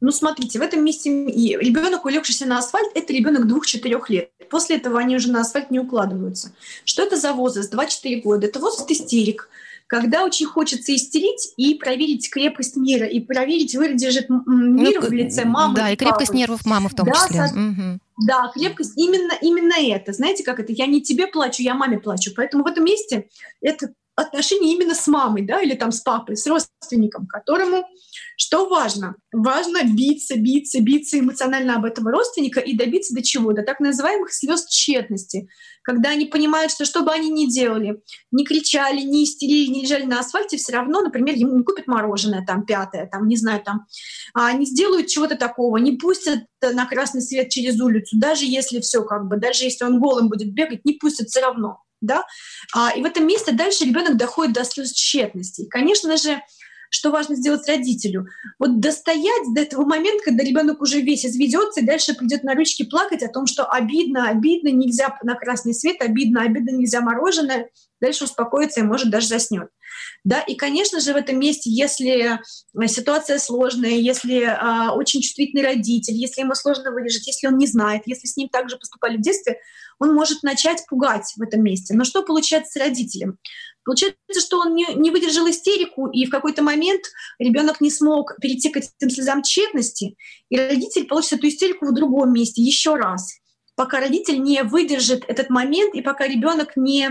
Ну, 0.00 0.12
смотрите, 0.12 0.58
в 0.58 0.62
этом 0.62 0.84
месте 0.84 1.10
ребенок, 1.10 2.04
улегшийся 2.04 2.44
на 2.44 2.58
асфальт, 2.58 2.90
это 2.94 3.12
ребенок 3.14 3.46
двух-четырех 3.46 4.10
лет. 4.10 4.30
После 4.50 4.76
этого 4.76 4.98
они 4.98 5.16
уже 5.16 5.32
на 5.32 5.40
асфальт 5.40 5.70
не 5.70 5.80
укладываются. 5.80 6.52
Что 6.84 7.02
это 7.02 7.16
за 7.16 7.32
возраст? 7.32 7.72
2-4 7.72 8.20
года. 8.20 8.46
Это 8.46 8.60
возраст 8.60 8.90
истерик 8.90 9.48
когда 9.86 10.24
очень 10.24 10.46
хочется 10.46 10.94
истерить 10.94 11.52
и 11.56 11.74
проверить 11.74 12.28
крепость 12.28 12.76
мира, 12.76 13.06
и 13.06 13.20
проверить, 13.20 13.74
выдержит 13.76 14.28
мир 14.28 15.00
ну, 15.00 15.08
в 15.08 15.12
лице 15.12 15.44
мамы. 15.44 15.76
Да, 15.76 15.90
и, 15.90 15.94
и 15.94 15.96
крепость 15.96 16.28
папы. 16.28 16.38
нервов 16.38 16.66
мамы 16.66 16.88
в 16.88 16.94
том 16.94 17.06
да, 17.06 17.12
числе. 17.12 17.46
Со... 17.46 17.54
Угу. 17.54 17.98
Да, 18.24 18.50
крепкость 18.54 18.96
именно, 18.96 19.32
именно 19.42 19.74
это. 19.74 20.12
Знаете, 20.12 20.42
как 20.42 20.58
это? 20.58 20.72
Я 20.72 20.86
не 20.86 21.02
тебе 21.02 21.26
плачу, 21.26 21.62
я 21.62 21.74
маме 21.74 21.98
плачу. 21.98 22.32
Поэтому 22.34 22.64
в 22.64 22.66
этом 22.66 22.84
месте 22.84 23.28
это 23.60 23.92
отношения 24.16 24.72
именно 24.72 24.94
с 24.94 25.06
мамой, 25.06 25.42
да, 25.42 25.60
или 25.60 25.74
там 25.74 25.92
с 25.92 26.00
папой, 26.00 26.36
с 26.36 26.46
родственником, 26.46 27.26
которому 27.26 27.84
что 28.38 28.68
важно? 28.68 29.16
Важно 29.32 29.80
биться, 29.84 30.38
биться, 30.38 30.80
биться 30.82 31.18
эмоционально 31.18 31.76
об 31.76 31.84
этого 31.84 32.10
родственника 32.10 32.60
и 32.60 32.76
добиться 32.76 33.14
до 33.14 33.22
чего? 33.22 33.52
До 33.52 33.62
так 33.62 33.80
называемых 33.80 34.32
слез 34.32 34.66
тщетности, 34.66 35.48
когда 35.82 36.10
они 36.10 36.26
понимают, 36.26 36.72
что 36.72 36.84
что 36.84 37.02
бы 37.02 37.12
они 37.12 37.30
ни 37.30 37.46
делали, 37.46 38.02
не 38.30 38.44
кричали, 38.44 39.00
не 39.02 39.24
истерили, 39.24 39.70
не 39.70 39.82
лежали 39.82 40.04
на 40.04 40.20
асфальте, 40.20 40.56
все 40.56 40.72
равно, 40.72 41.00
например, 41.00 41.34
ему 41.34 41.56
не 41.56 41.64
купят 41.64 41.86
мороженое, 41.86 42.44
там, 42.44 42.66
пятое, 42.66 43.06
там, 43.06 43.28
не 43.28 43.36
знаю, 43.36 43.62
там, 43.62 43.86
а 44.34 44.52
не 44.52 44.66
сделают 44.66 45.06
чего-то 45.06 45.36
такого, 45.36 45.76
не 45.78 45.92
пустят 45.92 46.44
на 46.60 46.86
красный 46.86 47.22
свет 47.22 47.48
через 47.50 47.80
улицу, 47.80 48.18
даже 48.18 48.44
если 48.44 48.80
все 48.80 49.02
как 49.02 49.28
бы, 49.28 49.36
даже 49.38 49.64
если 49.64 49.84
он 49.84 50.00
голым 50.00 50.28
будет 50.28 50.52
бегать, 50.52 50.84
не 50.84 50.94
пустят 50.94 51.28
все 51.28 51.40
равно 51.40 51.85
да, 52.00 52.24
а, 52.74 52.90
и 52.96 53.02
в 53.02 53.04
этом 53.04 53.26
месте 53.26 53.52
дальше 53.52 53.84
ребенок 53.84 54.16
доходит 54.16 54.54
до 54.54 54.64
слез 54.64 54.92
тщетности. 54.92 55.62
И, 55.62 55.68
конечно 55.68 56.16
же, 56.16 56.40
что 56.90 57.10
важно 57.10 57.34
сделать 57.34 57.68
родителю? 57.68 58.26
Вот 58.58 58.80
достоять 58.80 59.54
до 59.54 59.62
этого 59.62 59.84
момента, 59.84 60.24
когда 60.24 60.44
ребенок 60.44 60.80
уже 60.80 61.00
весь 61.00 61.26
изведется 61.26 61.80
и 61.80 61.84
дальше 61.84 62.14
придет 62.14 62.44
на 62.44 62.54
ручки 62.54 62.84
плакать 62.84 63.22
о 63.22 63.28
том, 63.28 63.46
что 63.46 63.64
обидно, 63.64 64.28
обидно, 64.28 64.68
нельзя 64.68 65.16
на 65.22 65.34
красный 65.34 65.74
свет, 65.74 65.96
обидно, 66.00 66.42
обидно, 66.42 66.70
нельзя 66.70 67.00
мороженое, 67.00 67.70
дальше 68.00 68.24
успокоится 68.24 68.80
и 68.80 68.84
может 68.84 69.10
даже 69.10 69.28
заснет. 69.28 69.68
Да, 70.24 70.40
и, 70.40 70.54
конечно 70.54 71.00
же, 71.00 71.12
в 71.12 71.16
этом 71.16 71.38
месте, 71.38 71.70
если 71.70 72.34
э, 72.34 72.88
ситуация 72.88 73.38
сложная, 73.38 73.90
если 73.90 74.42
э, 74.42 74.90
очень 74.90 75.20
чувствительный 75.22 75.64
родитель, 75.64 76.14
если 76.14 76.42
ему 76.42 76.54
сложно 76.54 76.90
выдержать, 76.90 77.26
если 77.26 77.46
он 77.46 77.56
не 77.56 77.66
знает, 77.66 78.02
если 78.06 78.26
с 78.26 78.36
ним 78.36 78.48
также 78.48 78.76
поступали 78.76 79.16
в 79.16 79.22
детстве, 79.22 79.58
он 79.98 80.14
может 80.14 80.42
начать 80.42 80.84
пугать 80.88 81.32
в 81.36 81.42
этом 81.42 81.62
месте. 81.62 81.94
Но 81.94 82.04
что 82.04 82.22
получается 82.22 82.72
с 82.72 82.82
родителем? 82.82 83.38
Получается, 83.84 84.40
что 84.40 84.58
он 84.58 84.74
не, 84.74 84.86
не 84.96 85.12
выдержал 85.12 85.48
истерику, 85.48 86.08
и 86.08 86.26
в 86.26 86.30
какой-то 86.30 86.62
момент 86.62 87.02
ребенок 87.38 87.80
не 87.80 87.90
смог 87.90 88.34
перейти 88.40 88.68
к 88.68 88.78
этим 88.78 89.10
слезам 89.10 89.42
тщетности, 89.42 90.16
и 90.48 90.58
родитель 90.58 91.06
получит 91.06 91.34
эту 91.34 91.48
истерику 91.48 91.86
в 91.86 91.94
другом 91.94 92.32
месте 92.32 92.62
еще 92.62 92.96
раз. 92.96 93.38
пока 93.76 94.00
родитель 94.00 94.42
не 94.42 94.62
выдержит 94.62 95.24
этот 95.28 95.50
момент 95.50 95.94
и 95.94 96.00
пока 96.00 96.26
ребенок 96.26 96.76
не 96.76 97.10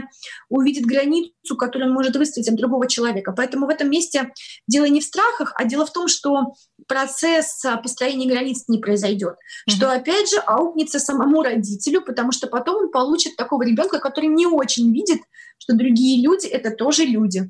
увидит 0.49 0.85
границу, 0.85 1.55
которую 1.57 1.89
он 1.89 1.93
может 1.93 2.15
выставить 2.15 2.49
от 2.49 2.55
другого 2.55 2.89
человека. 2.89 3.31
Поэтому 3.31 3.67
в 3.67 3.69
этом 3.69 3.89
месте 3.89 4.33
дело 4.67 4.85
не 4.85 4.99
в 4.99 5.03
страхах, 5.03 5.53
а 5.55 5.63
дело 5.63 5.85
в 5.85 5.93
том, 5.93 6.07
что 6.07 6.55
процесс 6.87 7.63
построения 7.81 8.27
границ 8.27 8.65
не 8.67 8.79
произойдет, 8.79 9.33
mm-hmm. 9.33 9.71
что 9.73 9.91
опять 9.91 10.29
же 10.29 10.37
аукнется 10.37 10.99
самому 10.99 11.43
родителю, 11.43 12.01
потому 12.01 12.31
что 12.31 12.47
потом 12.47 12.75
он 12.83 12.91
получит 12.91 13.35
такого 13.35 13.63
ребенка, 13.63 13.99
который 13.99 14.27
не 14.27 14.45
очень 14.45 14.93
видит, 14.93 15.21
что 15.57 15.75
другие 15.75 16.23
люди 16.23 16.47
это 16.47 16.71
тоже 16.71 17.05
люди. 17.05 17.49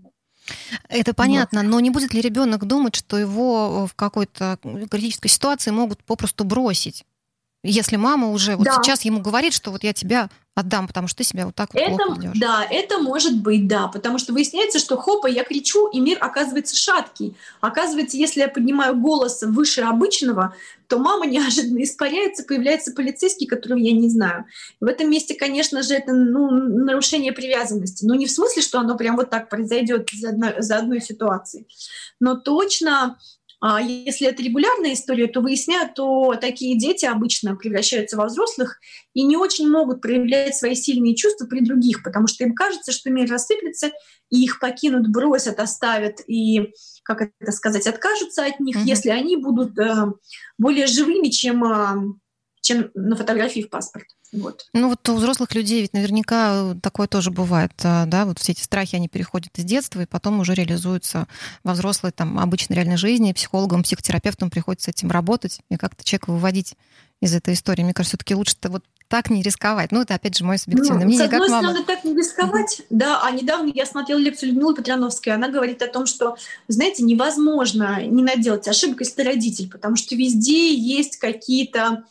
Это 0.90 1.14
понятно, 1.14 1.62
вот. 1.62 1.70
но 1.70 1.80
не 1.80 1.90
будет 1.90 2.14
ли 2.14 2.22
ребенок 2.22 2.66
думать, 2.66 2.96
что 2.96 3.18
его 3.18 3.88
в 3.88 3.96
какой-то 3.96 4.60
критической 4.92 5.30
ситуации 5.30 5.72
могут 5.72 6.04
попросту 6.04 6.44
бросить? 6.44 7.04
Если 7.68 7.96
мама 7.96 8.30
уже 8.30 8.56
вот 8.56 8.66
да. 8.66 8.74
сейчас 8.74 9.04
ему 9.04 9.22
говорит, 9.22 9.54
что 9.54 9.72
вот 9.72 9.84
я 9.84 9.94
тебя 9.94 10.30
отдам, 10.56 10.88
потому 10.88 11.08
что 11.08 11.18
ты 11.18 11.24
себя 11.26 11.46
вот 11.46 11.56
так 11.56 11.74
вот 11.74 11.82
это, 11.82 11.96
плохо 11.96 12.14
ведешь. 12.22 12.40
Да, 12.40 12.66
это 12.70 13.00
может 13.00 13.42
быть, 13.42 13.68
да, 13.68 13.88
потому 13.88 14.18
что 14.20 14.32
выясняется, 14.32 14.80
что 14.80 14.96
хопа, 14.98 15.28
я 15.28 15.44
кричу, 15.44 15.88
и 15.90 16.00
мир 16.00 16.18
оказывается 16.22 16.76
шаткий. 16.76 17.36
Оказывается, 17.60 18.16
если 18.16 18.40
я 18.40 18.48
поднимаю 18.48 18.96
голос 18.96 19.42
выше 19.42 19.82
обычного, 19.82 20.56
то 20.88 20.98
мама 20.98 21.26
неожиданно 21.28 21.84
испаряется, 21.84 22.44
появляется 22.44 22.94
полицейский, 22.94 23.48
которого 23.48 23.80
я 23.80 23.92
не 23.92 24.10
знаю. 24.10 24.46
В 24.80 24.86
этом 24.86 25.10
месте, 25.10 25.36
конечно 25.36 25.82
же, 25.82 25.94
это 25.94 26.14
ну, 26.14 26.50
нарушение 26.52 27.34
привязанности. 27.34 28.06
Но 28.06 28.16
не 28.16 28.26
в 28.26 28.32
смысле, 28.32 28.62
что 28.62 28.80
оно 28.80 28.96
прям 28.96 29.18
вот 29.18 29.30
так 29.30 29.50
произойдет 29.50 30.10
за 30.14 30.30
одной, 30.30 30.54
за 30.60 30.78
одной 30.78 31.02
ситуацией, 31.02 31.68
но 32.20 32.36
точно 32.36 33.18
если 33.80 34.28
это 34.28 34.44
регулярная 34.44 34.94
история, 34.94 35.28
то 35.28 35.42
выясняют, 35.42 35.96
то 35.96 36.36
такие 36.36 36.78
дети 36.78 37.06
обычно 37.06 37.56
превращаются 37.56 38.18
во 38.18 38.26
взрослых 38.26 38.80
и 39.14 39.24
не 39.24 39.38
очень 39.38 39.70
могут 39.70 40.02
проявлять 40.02 40.56
свои 40.56 40.76
сильные 40.76 41.16
чувства 41.16 41.46
при 41.46 41.62
других, 41.62 42.04
потому 42.04 42.28
что 42.28 42.44
им 42.44 42.54
кажется, 42.54 42.92
что 42.92 43.10
мир 43.10 43.30
рассыплется, 43.30 43.92
и 44.30 44.44
их 44.44 44.60
покинут, 44.60 45.08
бросят, 45.10 45.60
оставят 45.60 46.20
и, 46.28 46.74
как 47.04 47.32
это 47.40 47.52
сказать, 47.52 47.88
откажутся 47.88 48.46
от 48.46 48.60
них, 48.60 48.76
mm-hmm. 48.76 48.86
если 48.86 49.10
они 49.10 49.38
будут 49.38 49.78
э, 49.80 50.12
более 50.58 50.88
живыми, 50.88 51.30
чем, 51.30 51.64
э, 51.64 52.14
чем 52.66 52.90
на 52.96 53.16
фотографии 53.16 53.62
в 53.62 53.70
паспорт. 53.70 54.08
Вот. 54.32 54.66
Ну 54.74 54.90
вот 54.90 55.08
у 55.08 55.16
взрослых 55.16 55.54
людей 55.54 55.82
ведь 55.82 55.94
наверняка 55.94 56.76
такое 56.82 57.08
тоже 57.08 57.30
бывает, 57.30 57.72
а, 57.84 58.06
да, 58.08 58.26
вот 58.26 58.40
все 58.40 58.54
эти 58.54 58.62
страхи, 58.62 58.96
они 58.96 59.08
переходят 59.08 59.58
из 59.58 59.64
детства 59.64 60.02
и 60.02 60.08
потом 60.08 60.40
уже 60.40 60.56
реализуются 60.56 61.28
во 61.64 61.74
взрослой, 61.74 62.12
там, 62.12 62.40
обычной 62.40 62.76
реальной 62.76 62.98
жизни, 62.98 63.34
психологам, 63.34 63.84
психотерапевтам 63.84 64.50
приходится 64.50 64.90
этим 64.90 65.12
работать 65.12 65.60
и 65.70 65.78
как-то 65.78 66.04
человека 66.04 66.32
выводить 66.32 66.76
из 67.22 67.36
этой 67.36 67.54
истории. 67.54 67.84
Мне 67.84 67.94
кажется, 67.94 68.18
все-таки 68.18 68.34
лучше-то 68.34 68.70
вот 68.70 68.84
так 69.08 69.30
не 69.30 69.44
рисковать. 69.44 69.92
Ну, 69.92 70.02
это, 70.02 70.16
опять 70.16 70.36
же, 70.36 70.44
мое 70.44 70.58
субъективное 70.58 71.02
ну, 71.02 71.06
мнение. 71.06 71.28
С 71.28 71.32
одной 71.32 71.48
как 71.48 71.60
стороны, 71.60 71.84
так 71.86 72.04
не 72.04 72.16
рисковать, 72.16 72.80
mm-hmm. 72.80 72.86
да. 72.90 73.22
А 73.24 73.32
недавно 73.32 73.72
я 73.74 73.86
смотрела 73.86 74.18
лекцию 74.18 74.50
Людмилы 74.50 74.76
Петрановской, 74.76 75.34
она 75.34 75.50
говорит 75.50 75.84
о 75.84 75.88
том, 75.88 76.08
что, 76.08 76.36
знаете, 76.68 77.04
невозможно 77.04 78.04
не 78.04 78.24
наделать 78.24 78.68
ошибок, 78.68 79.02
если 79.02 79.16
ты 79.16 79.24
родитель, 79.24 79.70
потому 79.70 79.96
что 79.96 80.16
везде 80.16 80.74
есть 80.74 81.18
какие-то 81.18 82.04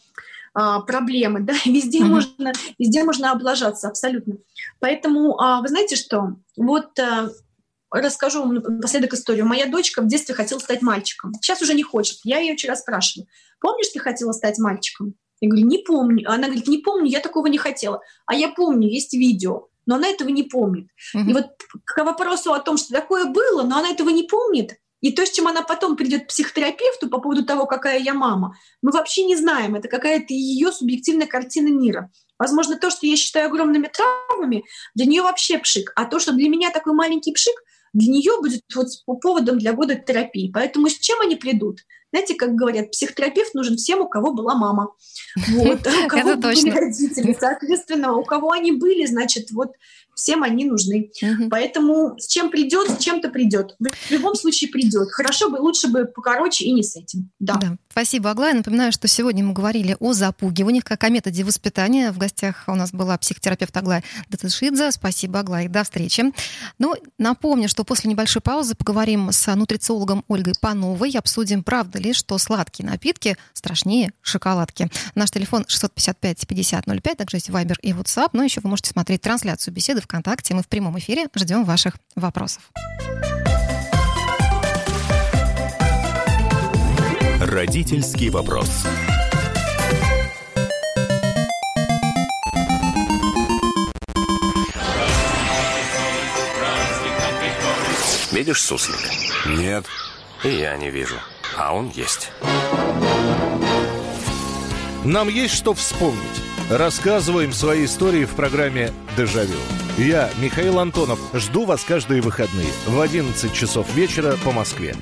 а, 0.54 0.80
проблемы, 0.80 1.40
да, 1.40 1.54
везде 1.64 2.00
mm-hmm. 2.00 2.04
можно, 2.04 2.52
везде 2.78 3.04
можно 3.04 3.32
облажаться 3.32 3.88
абсолютно. 3.88 4.36
Поэтому, 4.80 5.38
а, 5.40 5.60
вы 5.60 5.68
знаете 5.68 5.96
что, 5.96 6.36
вот 6.56 6.98
а, 6.98 7.30
расскажу 7.90 8.40
вам 8.40 8.54
напоследок 8.54 9.14
историю. 9.14 9.46
Моя 9.46 9.66
дочка 9.66 10.00
в 10.00 10.06
детстве 10.06 10.34
хотела 10.34 10.58
стать 10.58 10.82
мальчиком. 10.82 11.32
Сейчас 11.34 11.60
уже 11.60 11.74
не 11.74 11.82
хочет. 11.82 12.18
Я 12.24 12.38
ее 12.38 12.54
вчера 12.54 12.76
спрашиваю, 12.76 13.26
помнишь, 13.60 13.88
ты 13.92 13.98
хотела 13.98 14.32
стать 14.32 14.58
мальчиком? 14.58 15.14
Я 15.40 15.48
говорю, 15.48 15.66
не 15.66 15.78
помню. 15.78 16.30
Она 16.30 16.46
говорит, 16.46 16.68
не 16.68 16.78
помню, 16.78 17.10
я 17.10 17.20
такого 17.20 17.48
не 17.48 17.58
хотела. 17.58 18.00
А 18.26 18.34
я 18.34 18.48
помню, 18.48 18.88
есть 18.88 19.12
видео, 19.12 19.68
но 19.86 19.96
она 19.96 20.08
этого 20.08 20.28
не 20.28 20.44
помнит. 20.44 20.88
Mm-hmm. 21.14 21.30
И 21.30 21.32
вот 21.32 21.46
к 21.84 22.04
вопросу 22.04 22.52
о 22.52 22.60
том, 22.60 22.76
что 22.76 22.92
такое 22.92 23.26
было, 23.26 23.62
но 23.62 23.78
она 23.78 23.90
этого 23.90 24.10
не 24.10 24.22
помнит, 24.22 24.78
и 25.04 25.12
то, 25.12 25.26
с 25.26 25.30
чем 25.30 25.46
она 25.46 25.60
потом 25.60 25.96
придет 25.96 26.24
к 26.24 26.28
психотерапевту 26.28 27.10
по 27.10 27.20
поводу 27.20 27.44
того, 27.44 27.66
какая 27.66 27.98
я 27.98 28.14
мама, 28.14 28.56
мы 28.80 28.90
вообще 28.90 29.24
не 29.26 29.36
знаем. 29.36 29.74
Это 29.74 29.86
какая-то 29.86 30.32
ее 30.32 30.72
субъективная 30.72 31.26
картина 31.26 31.68
мира. 31.68 32.10
Возможно, 32.38 32.78
то, 32.78 32.88
что 32.88 33.06
я 33.06 33.14
считаю 33.14 33.48
огромными 33.48 33.90
травмами, 33.92 34.64
для 34.94 35.04
нее 35.04 35.20
вообще 35.20 35.58
пшик. 35.58 35.92
А 35.94 36.06
то, 36.06 36.18
что 36.18 36.32
для 36.32 36.48
меня 36.48 36.70
такой 36.70 36.94
маленький 36.94 37.34
пшик, 37.34 37.52
для 37.92 38.10
нее 38.10 38.32
будет 38.40 38.62
вот 38.74 38.86
поводом 39.20 39.58
для 39.58 39.74
года 39.74 39.94
терапии. 39.94 40.50
Поэтому 40.50 40.88
с 40.88 40.98
чем 40.98 41.20
они 41.20 41.36
придут? 41.36 41.80
Знаете, 42.10 42.34
как 42.34 42.54
говорят, 42.54 42.90
психотерапевт 42.90 43.52
нужен 43.52 43.76
всем, 43.76 44.00
у 44.00 44.08
кого 44.08 44.32
была 44.32 44.54
мама. 44.54 44.94
Вот, 45.50 45.86
у 46.04 46.08
кого 46.08 46.36
были 46.36 46.70
родители. 46.70 47.36
Соответственно, 47.38 48.16
у 48.16 48.24
кого 48.24 48.52
они 48.52 48.72
были, 48.72 49.04
значит, 49.04 49.50
вот 49.50 49.72
всем 50.14 50.42
они 50.42 50.64
нужны. 50.64 51.10
Угу. 51.22 51.48
Поэтому 51.50 52.18
с 52.18 52.26
чем 52.26 52.50
придет, 52.50 52.90
с 52.90 53.02
чем-то 53.02 53.28
придет. 53.28 53.76
В 53.78 54.10
любом 54.10 54.34
случае 54.34 54.70
придет. 54.70 55.10
Хорошо 55.10 55.50
бы, 55.50 55.56
лучше 55.56 55.88
бы 55.88 56.04
покороче 56.04 56.64
и 56.64 56.72
не 56.72 56.82
с 56.82 56.96
этим. 56.96 57.30
Да. 57.38 57.54
да. 57.56 57.76
Спасибо, 57.90 58.30
Аглая. 58.30 58.54
Напоминаю, 58.54 58.92
что 58.92 59.08
сегодня 59.08 59.44
мы 59.44 59.52
говорили 59.52 59.96
о 60.00 60.12
запугиваниях, 60.12 60.84
как 60.84 61.04
о 61.04 61.08
методе 61.08 61.44
воспитания. 61.44 62.12
В 62.12 62.18
гостях 62.18 62.64
у 62.66 62.74
нас 62.74 62.92
была 62.92 63.16
психотерапевт 63.18 63.76
Аглая 63.76 64.02
Датышидзе. 64.28 64.90
Спасибо, 64.90 65.40
Аглая. 65.40 65.68
До 65.68 65.84
встречи. 65.84 66.24
Ну, 66.78 66.94
напомню, 67.18 67.68
что 67.68 67.84
после 67.84 68.10
небольшой 68.10 68.42
паузы 68.42 68.74
поговорим 68.74 69.30
с 69.32 69.54
нутрициологом 69.54 70.24
Ольгой 70.28 70.54
Пановой 70.60 71.10
и 71.10 71.16
обсудим, 71.16 71.62
правда 71.62 71.98
ли, 71.98 72.12
что 72.12 72.38
сладкие 72.38 72.88
напитки 72.88 73.36
страшнее 73.52 74.12
шоколадки. 74.22 74.88
Наш 75.14 75.30
телефон 75.30 75.64
655 75.66 76.46
5005, 76.46 77.16
также 77.16 77.36
есть 77.36 77.50
Viber 77.50 77.76
и 77.82 77.92
WhatsApp. 77.92 78.30
Но 78.32 78.42
еще 78.42 78.60
вы 78.60 78.70
можете 78.70 78.90
смотреть 78.90 79.22
трансляцию 79.22 79.74
беседы 79.74 80.00
ВКонтакте. 80.04 80.54
Мы 80.54 80.62
в 80.62 80.68
прямом 80.68 80.98
эфире 80.98 81.26
ждем 81.34 81.64
ваших 81.64 81.96
вопросов. 82.14 82.70
Родительский 87.40 88.30
вопрос. 88.30 88.86
Видишь 98.32 98.62
суслика? 98.62 99.10
Нет. 99.46 99.86
И 100.42 100.48
я 100.48 100.76
не 100.76 100.90
вижу. 100.90 101.16
А 101.56 101.72
он 101.72 101.88
есть. 101.90 102.30
Нам 105.04 105.28
есть 105.28 105.54
что 105.54 105.72
вспомнить. 105.74 106.43
Рассказываем 106.70 107.52
свои 107.52 107.84
истории 107.84 108.24
в 108.24 108.30
программе 108.30 108.90
«Дежавю». 109.18 109.58
Я, 109.98 110.30
Михаил 110.40 110.78
Антонов, 110.78 111.18
жду 111.34 111.66
вас 111.66 111.84
каждые 111.84 112.22
выходные 112.22 112.70
в 112.86 112.98
11 113.00 113.52
часов 113.52 113.94
вечера 113.94 114.36
по 114.42 114.50
Москве. 114.50 114.96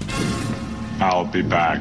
I'll 0.98 1.30
be 1.32 1.42
back. 1.42 1.80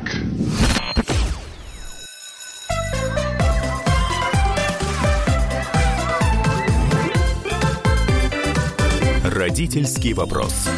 Родительский 9.23 10.13
вопрос. 10.13 10.69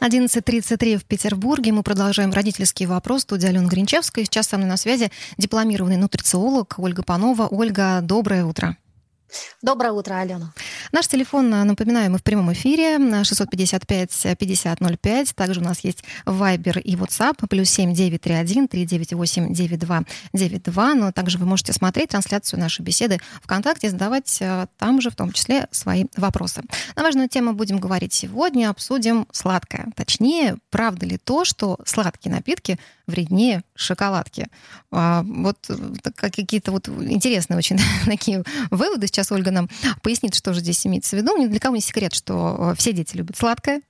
11.33 0.00 0.96
в 0.98 1.04
Петербурге. 1.04 1.72
Мы 1.72 1.82
продолжаем 1.82 2.32
родительский 2.32 2.86
вопрос. 2.86 3.22
Студия 3.22 3.48
Алена 3.50 3.66
Гринчевская. 3.66 4.24
Сейчас 4.24 4.46
со 4.46 4.56
мной 4.56 4.68
на 4.68 4.76
связи 4.76 5.10
дипломированный 5.38 5.96
нутрициолог 5.96 6.74
Ольга 6.78 7.02
Панова. 7.02 7.48
Ольга, 7.50 8.00
доброе 8.02 8.44
утро. 8.44 8.76
Доброе 9.62 9.92
утро, 9.92 10.14
Алена. 10.14 10.52
Наш 10.92 11.06
телефон, 11.06 11.52
а, 11.52 11.64
напоминаю, 11.64 12.10
мы 12.10 12.18
в 12.18 12.22
прямом 12.22 12.52
эфире 12.52 12.98
655-5005. 12.98 15.34
Также 15.34 15.60
у 15.60 15.64
нас 15.64 15.80
есть 15.80 16.04
Viber 16.24 16.80
и 16.80 16.96
WhatsApp, 16.96 17.46
плюс 17.48 17.68
7931 17.70 18.68
398 18.68 19.52
9292. 19.52 20.94
Но 20.94 21.12
также 21.12 21.38
вы 21.38 21.46
можете 21.46 21.72
смотреть 21.72 22.10
трансляцию 22.10 22.60
нашей 22.60 22.82
беседы 22.82 23.20
ВКонтакте, 23.42 23.90
задавать 23.90 24.38
а, 24.40 24.68
там 24.78 25.00
же 25.00 25.10
в 25.10 25.16
том 25.16 25.32
числе 25.32 25.68
свои 25.70 26.06
вопросы. 26.16 26.62
На 26.96 27.02
важную 27.02 27.28
тему 27.28 27.52
будем 27.52 27.78
говорить 27.78 28.12
сегодня. 28.12 28.70
Обсудим 28.70 29.26
сладкое. 29.32 29.88
Точнее, 29.96 30.58
правда 30.70 31.06
ли 31.06 31.18
то, 31.18 31.44
что 31.44 31.78
сладкие 31.84 32.34
напитки 32.34 32.78
вреднее 33.08 33.64
шоколадки. 33.74 34.48
А, 34.92 35.24
вот 35.26 35.56
э, 35.70 36.10
какие-то 36.14 36.70
вот 36.70 36.88
интересные 36.88 37.56
очень 37.56 37.78
такие 38.06 38.44
выводы. 38.70 39.06
Сейчас 39.06 39.17
Ольга 39.30 39.50
нам 39.50 39.68
пояснит, 40.02 40.34
что 40.34 40.52
же 40.52 40.60
здесь 40.60 40.86
имеется 40.86 41.16
в 41.16 41.18
виду. 41.18 41.36
Ни 41.36 41.46
для 41.46 41.60
кого 41.60 41.76
не 41.76 41.82
секрет, 41.82 42.14
что 42.14 42.72
э, 42.72 42.74
все 42.76 42.92
дети 42.92 43.16
любят 43.16 43.36
сладкое. 43.36 43.82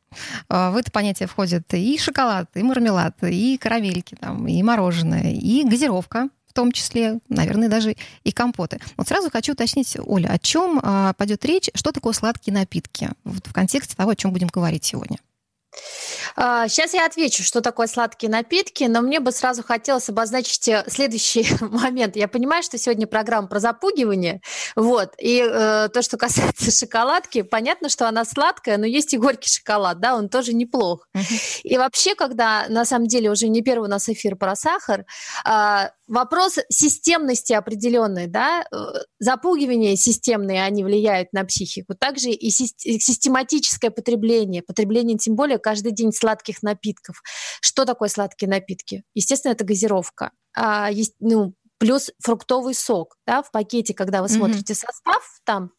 А, 0.48 0.70
в 0.70 0.76
это 0.76 0.90
понятие 0.90 1.26
входят 1.26 1.72
и 1.74 1.98
шоколад, 1.98 2.48
и 2.54 2.62
мармелад, 2.62 3.16
и 3.22 3.58
карамельки, 3.58 4.16
там, 4.16 4.46
и 4.46 4.62
мороженое, 4.62 5.32
и 5.32 5.64
газировка, 5.64 6.28
в 6.48 6.52
том 6.52 6.72
числе, 6.72 7.18
наверное, 7.28 7.68
даже 7.68 7.94
и 8.24 8.32
компоты. 8.32 8.80
Вот 8.96 9.08
сразу 9.08 9.30
хочу 9.30 9.52
уточнить, 9.52 9.96
Оля, 10.04 10.28
о 10.28 10.38
чем 10.38 10.80
а, 10.82 11.12
пойдет 11.14 11.44
речь, 11.44 11.70
что 11.74 11.92
такое 11.92 12.12
сладкие 12.12 12.54
напитки 12.54 13.10
вот 13.24 13.46
в 13.46 13.52
контексте 13.52 13.94
того, 13.94 14.10
о 14.10 14.16
чем 14.16 14.32
будем 14.32 14.48
говорить 14.48 14.84
сегодня? 14.84 15.18
Сейчас 16.38 16.94
а, 16.94 16.98
я 16.98 17.06
отвечу, 17.06 17.42
что 17.42 17.60
такое 17.60 17.88
сладкие 17.88 18.30
напитки, 18.30 18.84
но 18.84 19.00
мне 19.00 19.18
бы 19.18 19.32
сразу 19.32 19.64
хотелось 19.64 20.08
обозначить 20.08 20.68
э, 20.68 20.84
следующий 20.86 21.44
момент. 21.60 22.14
Я 22.14 22.28
понимаю, 22.28 22.62
что 22.62 22.78
сегодня 22.78 23.08
программа 23.08 23.48
про 23.48 23.58
запугивание, 23.58 24.40
вот, 24.76 25.14
и 25.18 25.42
э, 25.44 25.88
то, 25.92 26.00
что 26.00 26.16
касается 26.16 26.70
шоколадки, 26.78 27.42
понятно, 27.42 27.88
что 27.88 28.06
она 28.06 28.24
сладкая, 28.24 28.78
но 28.78 28.86
есть 28.86 29.14
и 29.14 29.18
горький 29.18 29.50
шоколад, 29.50 29.98
да, 29.98 30.14
он 30.14 30.28
тоже 30.28 30.52
неплох. 30.52 31.08
Uh-huh. 31.16 31.60
И 31.64 31.76
вообще, 31.76 32.14
когда 32.14 32.66
на 32.68 32.84
самом 32.84 33.08
деле 33.08 33.32
уже 33.32 33.48
не 33.48 33.62
первый 33.62 33.86
у 33.86 33.90
нас 33.90 34.08
эфир 34.08 34.36
про 34.36 34.54
сахар, 34.54 35.06
э, 35.44 35.88
вопрос 36.08 36.58
системности 36.68 37.52
определенной, 37.52 38.26
да, 38.26 38.64
э, 38.72 38.76
запугивания 39.18 39.96
системные, 39.96 40.64
они 40.64 40.82
влияют 40.82 41.32
на 41.32 41.44
психику. 41.44 41.94
Также 41.94 42.30
и 42.30 42.50
систематическое 42.50 43.90
потребление, 43.90 44.62
потребление 44.62 45.18
тем 45.18 45.36
более 45.36 45.58
каждый 45.58 45.92
день 45.92 46.12
сладких 46.28 46.62
напитков. 46.62 47.22
Что 47.60 47.84
такое 47.84 48.08
сладкие 48.08 48.50
напитки? 48.50 49.04
Естественно, 49.14 49.52
это 49.52 49.64
газировка. 49.64 50.32
А, 50.54 50.90
есть, 50.90 51.14
ну, 51.20 51.54
плюс 51.78 52.10
фруктовый 52.22 52.74
сок, 52.74 53.16
да, 53.26 53.42
в 53.42 53.50
пакете, 53.50 53.94
когда 53.94 54.20
вы 54.20 54.28
mm-hmm. 54.28 54.36
смотрите 54.36 54.74
состав, 54.74 55.40
там 55.44 55.70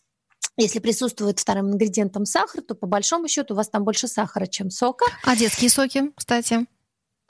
если 0.58 0.80
присутствует 0.80 1.40
вторым 1.40 1.72
ингредиентом 1.72 2.26
сахар, 2.26 2.62
то 2.62 2.76
по 2.76 2.86
большому 2.86 3.30
счету 3.30 3.54
у 3.54 3.58
вас 3.58 3.70
там 3.70 3.86
больше 3.86 4.10
сахара, 4.10 4.46
чем 4.46 4.70
сока. 4.70 5.06
А 5.24 5.36
детские 5.36 5.70
соки, 5.70 6.12
кстати? 6.16 6.66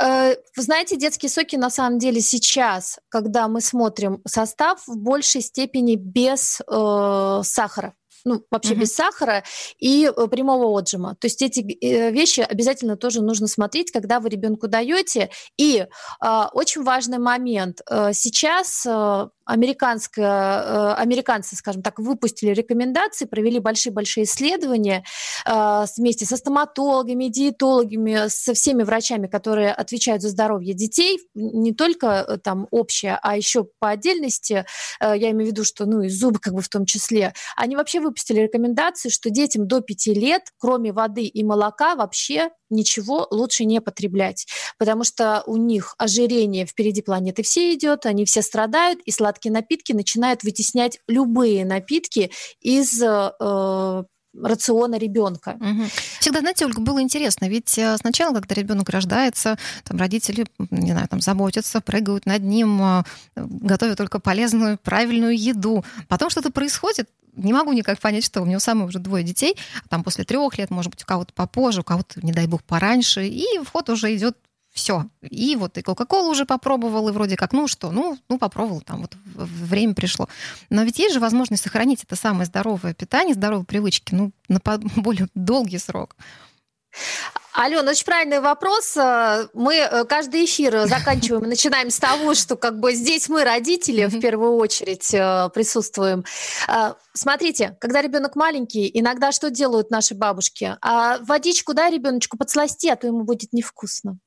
Э, 0.01 0.35
вы 0.55 0.63
знаете, 0.63 0.97
детские 0.97 1.29
соки 1.29 1.55
на 1.55 1.69
самом 1.69 1.99
деле 1.99 2.21
сейчас, 2.21 2.99
когда 3.09 3.47
мы 3.47 3.61
смотрим 3.61 4.21
состав, 4.25 4.81
в 4.87 4.97
большей 4.97 5.41
степени 5.41 5.95
без 5.95 6.61
э, 6.61 7.41
сахара 7.43 7.93
ну, 8.25 8.43
вообще 8.51 8.73
угу. 8.73 8.81
без 8.81 8.93
сахара 8.93 9.43
и 9.79 10.05
э, 10.05 10.27
прямого 10.27 10.65
отжима. 10.77 11.15
То 11.15 11.27
есть 11.27 11.41
эти 11.41 11.59
э, 11.59 12.11
вещи 12.11 12.41
обязательно 12.41 12.97
тоже 12.97 13.21
нужно 13.21 13.47
смотреть, 13.47 13.91
когда 13.91 14.19
вы 14.19 14.29
ребенку 14.29 14.67
даете. 14.67 15.29
И 15.57 15.85
э, 15.85 16.43
очень 16.53 16.83
важный 16.83 17.19
момент. 17.19 17.81
Э, 17.89 18.11
сейчас 18.13 18.85
э, 18.85 19.27
американская, 19.49 20.61
э, 20.61 20.93
американцы, 20.93 21.55
скажем 21.55 21.81
так, 21.81 21.97
выпустили 21.97 22.51
рекомендации, 22.51 23.25
провели 23.25 23.59
большие-большие 23.59 24.25
исследования 24.25 25.03
э, 25.45 25.85
вместе 25.97 26.25
со 26.25 26.37
стоматологами, 26.37 27.25
диетологами, 27.25 28.29
со 28.29 28.53
всеми 28.53 28.83
врачами, 28.83 29.25
которые 29.25 29.73
отвечают 29.73 30.21
за 30.21 30.29
здоровье 30.29 30.75
детей, 30.75 31.19
не 31.33 31.73
только 31.73 32.07
э, 32.27 32.37
там 32.37 32.67
общее, 32.69 33.17
а 33.21 33.35
еще 33.35 33.67
по 33.79 33.89
отдельности, 33.89 34.65
я 35.01 35.31
имею 35.31 35.49
в 35.49 35.51
виду, 35.51 35.63
что 35.63 35.85
ну 35.85 36.01
и 36.01 36.09
зубы 36.09 36.39
как 36.39 36.53
бы 36.53 36.61
в 36.61 36.69
том 36.69 36.85
числе, 36.85 37.33
они 37.55 37.75
вообще 37.75 37.99
выпустили 37.99 38.41
рекомендации, 38.41 39.09
что 39.09 39.31
детям 39.31 39.67
до 39.67 39.81
5 39.81 40.07
лет, 40.07 40.43
кроме 40.57 40.91
воды 40.91 41.23
и 41.23 41.43
молока, 41.43 41.95
вообще 41.95 42.49
ничего 42.69 43.27
лучше 43.31 43.65
не 43.65 43.81
потреблять, 43.81 44.47
потому 44.77 45.03
что 45.03 45.43
у 45.45 45.57
них 45.57 45.95
ожирение 45.97 46.65
впереди 46.65 47.01
планеты 47.01 47.43
все 47.43 47.73
идет, 47.73 48.05
они 48.05 48.25
все 48.25 48.41
страдают, 48.41 48.99
и 49.05 49.11
сладкие 49.11 49.51
напитки 49.51 49.93
начинают 49.93 50.43
вытеснять 50.43 50.99
любые 51.07 51.65
напитки 51.65 52.31
из 52.61 53.01
э, 53.01 54.03
рациона 54.33 54.95
ребенка. 54.95 55.57
Угу. 55.59 55.83
Всегда, 56.19 56.39
знаете, 56.39 56.65
Ольга, 56.65 56.81
было 56.81 57.01
интересно, 57.01 57.45
ведь 57.45 57.77
э, 57.77 57.97
сначала, 57.97 58.33
когда 58.35 58.55
ребенок 58.55 58.89
рождается, 58.89 59.57
там 59.83 59.97
родители, 59.97 60.45
не 60.69 60.91
знаю, 60.91 61.07
там 61.07 61.21
заботятся, 61.21 61.81
прыгают 61.81 62.25
над 62.25 62.43
ним, 62.43 62.81
э, 62.81 63.03
готовят 63.35 63.97
только 63.97 64.19
полезную, 64.19 64.77
правильную 64.77 65.37
еду. 65.37 65.83
Потом 66.07 66.29
что-то 66.29 66.51
происходит, 66.51 67.09
не 67.33 67.53
могу 67.53 67.73
никак 67.73 67.99
понять, 67.99 68.23
что 68.23 68.41
у 68.41 68.45
него 68.45 68.59
самое 68.59 68.87
уже 68.87 68.99
двое 68.99 69.23
детей, 69.23 69.55
там 69.89 70.03
после 70.03 70.23
трех 70.23 70.57
лет, 70.57 70.69
может 70.69 70.91
быть, 70.91 71.03
у 71.03 71.05
кого-то 71.05 71.33
попозже, 71.33 71.81
у 71.81 71.83
кого-то, 71.83 72.25
не 72.25 72.31
дай 72.31 72.47
бог, 72.47 72.63
пораньше, 72.63 73.27
и 73.27 73.45
вход 73.63 73.89
уже 73.89 74.15
идет 74.15 74.37
все. 74.71 75.07
И 75.21 75.55
вот 75.55 75.77
и 75.77 75.81
Кока-Колу 75.81 76.31
уже 76.31 76.45
попробовал, 76.45 77.09
и 77.09 77.11
вроде 77.11 77.35
как, 77.35 77.53
ну 77.53 77.67
что, 77.67 77.91
ну, 77.91 78.17
ну 78.29 78.37
попробовал, 78.37 78.81
там 78.81 79.01
вот 79.01 79.15
время 79.25 79.93
пришло. 79.93 80.29
Но 80.69 80.83
ведь 80.83 80.99
есть 80.99 81.13
же 81.13 81.19
возможность 81.19 81.63
сохранить 81.63 82.03
это 82.03 82.15
самое 82.15 82.45
здоровое 82.45 82.93
питание, 82.93 83.35
здоровые 83.35 83.65
привычки, 83.65 84.13
ну, 84.13 84.31
на 84.47 84.59
более 84.95 85.27
долгий 85.33 85.79
срок. 85.79 86.15
Алена, 87.53 87.91
очень 87.91 88.05
правильный 88.05 88.39
вопрос. 88.39 88.95
Мы 89.53 89.75
э, 89.75 90.05
каждый 90.05 90.45
эфир 90.45 90.87
заканчиваем 90.87 91.45
и 91.45 91.47
начинаем 91.47 91.89
с 91.89 91.99
того, 91.99 92.35
что 92.35 92.55
как 92.55 92.79
бы 92.79 92.93
здесь 92.93 93.27
мы, 93.27 93.43
родители, 93.43 94.05
в 94.05 94.19
первую 94.19 94.53
очередь 94.53 95.13
э, 95.13 95.49
присутствуем. 95.53 96.25
Э, 96.67 96.93
смотрите, 97.13 97.75
когда 97.81 98.01
ребенок 98.01 98.35
маленький, 98.35 98.89
иногда 98.93 99.31
что 99.31 99.49
делают 99.49 99.89
наши 99.89 100.13
бабушки? 100.13 100.77
А 100.81 101.17
водичку, 101.19 101.73
да, 101.73 101.89
ребеночку 101.89 102.37
подсласти, 102.37 102.87
а 102.87 102.95
то 102.95 103.07
ему 103.07 103.23
будет 103.23 103.51
невкусно. 103.51 104.19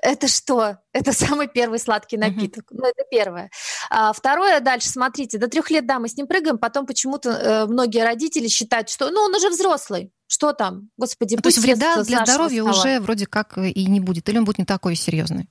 Это 0.00 0.28
что? 0.28 0.78
Это 0.92 1.12
самый 1.12 1.48
первый 1.48 1.78
сладкий 1.78 2.16
напиток. 2.16 2.64
Mm-hmm. 2.64 2.78
Ну, 2.78 2.86
это 2.86 3.04
первое. 3.10 3.50
А, 3.90 4.12
второе, 4.12 4.60
дальше, 4.60 4.88
смотрите, 4.88 5.38
до 5.38 5.48
трех 5.48 5.70
лет, 5.70 5.86
да, 5.86 5.98
мы 5.98 6.08
с 6.08 6.16
ним 6.16 6.26
прыгаем, 6.26 6.58
потом 6.58 6.86
почему-то 6.86 7.30
э, 7.30 7.66
многие 7.66 8.04
родители 8.04 8.48
считают, 8.48 8.88
что, 8.88 9.10
ну, 9.10 9.22
он 9.22 9.34
уже 9.34 9.50
взрослый, 9.50 10.12
что 10.26 10.52
там, 10.52 10.90
господи, 10.96 11.36
То 11.36 11.48
есть 11.48 11.58
вреда 11.58 12.02
для 12.02 12.24
здоровья 12.24 12.62
стола. 12.62 12.70
уже 12.70 13.00
вроде 13.00 13.26
как 13.26 13.58
и 13.58 13.86
не 13.86 14.00
будет, 14.00 14.28
или 14.28 14.38
он 14.38 14.44
будет 14.44 14.58
не 14.58 14.64
такой 14.64 14.94
серьезный? 14.96 15.48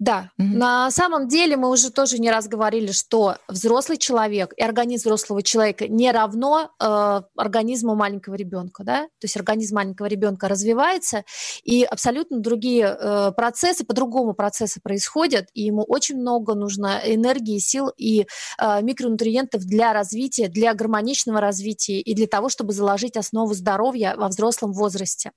Да, 0.00 0.30
mm-hmm. 0.40 0.56
на 0.56 0.90
самом 0.90 1.28
деле 1.28 1.58
мы 1.58 1.68
уже 1.68 1.90
тоже 1.90 2.18
не 2.18 2.30
раз 2.30 2.48
говорили, 2.48 2.90
что 2.90 3.36
взрослый 3.48 3.98
человек 3.98 4.54
и 4.56 4.62
организм 4.62 5.02
взрослого 5.02 5.42
человека 5.42 5.88
не 5.88 6.10
равно 6.10 6.70
э, 6.80 7.20
организму 7.36 7.94
маленького 7.94 8.34
ребенка, 8.34 8.82
да, 8.82 9.02
то 9.02 9.24
есть 9.24 9.36
организм 9.36 9.74
маленького 9.74 10.06
ребенка 10.06 10.48
развивается, 10.48 11.24
и 11.64 11.84
абсолютно 11.84 12.40
другие 12.40 12.96
э, 12.98 13.32
процессы, 13.36 13.84
по-другому 13.84 14.32
процессы 14.32 14.80
происходят, 14.80 15.48
и 15.52 15.64
ему 15.64 15.82
очень 15.82 16.16
много 16.16 16.54
нужно 16.54 17.02
энергии, 17.04 17.58
сил 17.58 17.90
и 17.98 18.22
э, 18.58 18.82
микронутриентов 18.82 19.66
для 19.66 19.92
развития, 19.92 20.48
для 20.48 20.72
гармоничного 20.72 21.42
развития 21.42 22.00
и 22.00 22.14
для 22.14 22.26
того, 22.26 22.48
чтобы 22.48 22.72
заложить 22.72 23.18
основу 23.18 23.52
здоровья 23.52 24.14
во 24.16 24.28
взрослом 24.28 24.72
возрасте. 24.72 25.32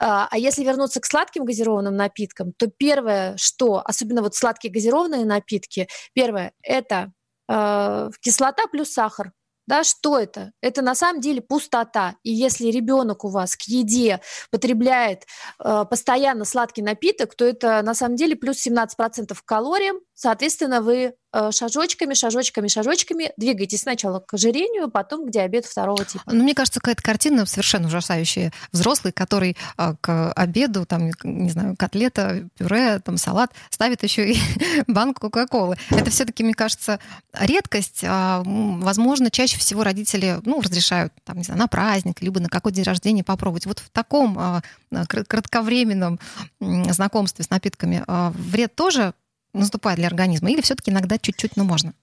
Э, 0.00 0.24
а 0.30 0.38
если 0.38 0.64
вернуться 0.64 0.98
к 1.00 1.04
сладким 1.04 1.44
газированным 1.44 1.94
напиткам, 1.94 2.54
то 2.56 2.68
первое, 2.74 3.36
что 3.36 3.82
особенно 3.98 4.22
вот 4.22 4.34
сладкие 4.34 4.72
газированные 4.72 5.24
напитки, 5.24 5.88
первое– 6.12 6.52
это 6.62 7.12
э, 7.48 8.10
кислота 8.20 8.66
плюс 8.70 8.90
сахар. 8.90 9.32
Да, 9.66 9.84
что 9.84 10.18
это? 10.18 10.52
Это 10.62 10.80
на 10.80 10.94
самом 10.94 11.20
деле 11.20 11.42
пустота. 11.42 12.14
И 12.22 12.30
если 12.30 12.68
ребенок 12.68 13.22
у 13.26 13.28
вас 13.28 13.54
к 13.54 13.64
еде 13.64 14.20
потребляет 14.50 15.26
э, 15.62 15.84
постоянно 15.90 16.46
сладкий 16.46 16.80
напиток, 16.80 17.34
то 17.34 17.44
это 17.44 17.82
на 17.82 17.92
самом 17.92 18.16
деле 18.16 18.34
плюс 18.34 18.66
17% 18.66 19.34
к 19.34 19.44
калориям. 19.44 19.98
Соответственно, 20.14 20.80
вы 20.80 21.14
шажочками, 21.52 22.14
шажочками, 22.14 22.68
шажочками 22.68 23.32
двигайтесь 23.36 23.80
сначала 23.80 24.20
к 24.20 24.34
ожирению, 24.34 24.90
потом 24.90 25.26
к 25.26 25.30
диабету 25.30 25.68
второго 25.68 26.04
типа. 26.04 26.24
Ну, 26.26 26.42
мне 26.42 26.54
кажется, 26.54 26.80
какая-то 26.80 27.02
картина 27.02 27.46
совершенно 27.46 27.88
ужасающая. 27.88 28.52
Взрослый, 28.72 29.12
который 29.12 29.56
э, 29.76 29.94
к 30.00 30.32
обеду, 30.32 30.86
там, 30.86 31.10
не 31.22 31.50
знаю, 31.50 31.76
котлета, 31.76 32.48
пюре, 32.56 32.98
там, 33.00 33.16
салат, 33.16 33.52
ставит 33.70 34.02
еще 34.02 34.32
и 34.32 34.38
банку 34.86 35.20
Кока-Колы. 35.22 35.76
Это 35.90 36.10
все-таки, 36.10 36.42
мне 36.44 36.54
кажется, 36.54 36.98
редкость. 37.32 38.04
А, 38.04 38.42
возможно, 38.44 39.30
чаще 39.30 39.58
всего 39.58 39.84
родители, 39.84 40.40
ну, 40.44 40.60
разрешают, 40.60 41.12
там, 41.24 41.38
не 41.38 41.44
знаю, 41.44 41.58
на 41.58 41.68
праздник, 41.68 42.22
либо 42.22 42.40
на 42.40 42.48
какой 42.48 42.72
день 42.72 42.84
рождения 42.84 43.24
попробовать. 43.24 43.66
Вот 43.66 43.78
в 43.80 43.90
таком 43.90 44.38
а, 44.38 44.62
кратковременном 45.06 46.18
знакомстве 46.60 47.44
с 47.44 47.50
напитками 47.50 48.04
а, 48.06 48.32
вред 48.34 48.74
тоже 48.74 49.14
наступает 49.52 49.98
для 49.98 50.08
организма? 50.08 50.50
Или 50.50 50.60
все-таки 50.60 50.90
иногда 50.90 51.18
чуть-чуть, 51.18 51.56
но 51.56 51.64
можно? 51.64 51.94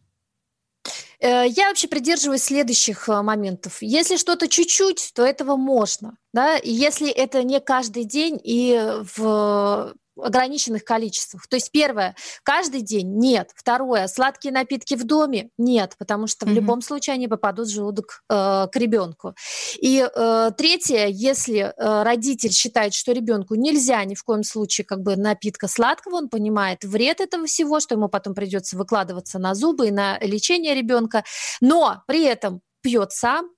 Э, 1.20 1.46
я 1.48 1.70
вообще 1.70 1.88
придерживаюсь 1.88 2.44
следующих 2.44 3.10
э, 3.10 3.22
моментов. 3.22 3.78
Если 3.82 4.18
что-то 4.18 4.48
чуть-чуть, 4.48 5.12
то 5.14 5.26
этого 5.26 5.56
можно. 5.56 6.18
Да? 6.34 6.58
И 6.58 6.72
если 6.72 7.10
это 7.10 7.44
не 7.44 7.60
каждый 7.60 8.04
день 8.04 8.40
и 8.44 8.80
в 9.16 9.94
ограниченных 10.18 10.84
количествах. 10.84 11.48
То 11.48 11.56
есть 11.56 11.72
первое, 11.72 12.16
каждый 12.44 12.82
день 12.82 13.18
нет. 13.18 13.52
Второе, 13.56 14.08
сладкие 14.08 14.54
напитки 14.54 14.96
в 14.96 15.04
доме 15.04 15.50
нет, 15.58 15.96
потому 15.98 16.28
что 16.28 16.46
mm-hmm. 16.46 16.50
в 16.50 16.54
любом 16.54 16.82
случае 16.82 17.16
они 17.16 17.28
попадут 17.28 17.68
в 17.68 17.72
желудок 17.72 18.24
э, 18.30 18.68
к 18.72 18.76
ребенку. 18.76 19.36
И 19.80 20.08
э, 20.08 20.52
третье, 20.58 21.08
если 21.08 21.60
э, 21.60 22.04
родитель 22.04 22.52
считает, 22.52 22.94
что 22.94 23.12
ребенку 23.12 23.56
нельзя 23.56 24.04
ни 24.06 24.16
в 24.16 24.24
коем 24.24 24.44
случае 24.44 24.86
как 24.86 25.02
бы 25.02 25.16
напитка 25.16 25.68
сладкого, 25.68 26.16
он 26.16 26.30
понимает 26.30 26.84
вред 26.84 27.22
этого 27.22 27.46
всего, 27.46 27.80
что 27.80 27.96
ему 27.96 28.10
потом 28.10 28.34
придется 28.34 28.78
выкладываться 28.78 29.40
на 29.40 29.56
зубы 29.56 29.88
и 29.88 29.92
на 29.92 30.18
лечение 30.20 30.76
ребенка, 30.76 31.24
но 31.62 32.04
при 32.08 32.24
этом 32.24 32.62
пьет 32.82 33.12
сам, 33.12 33.50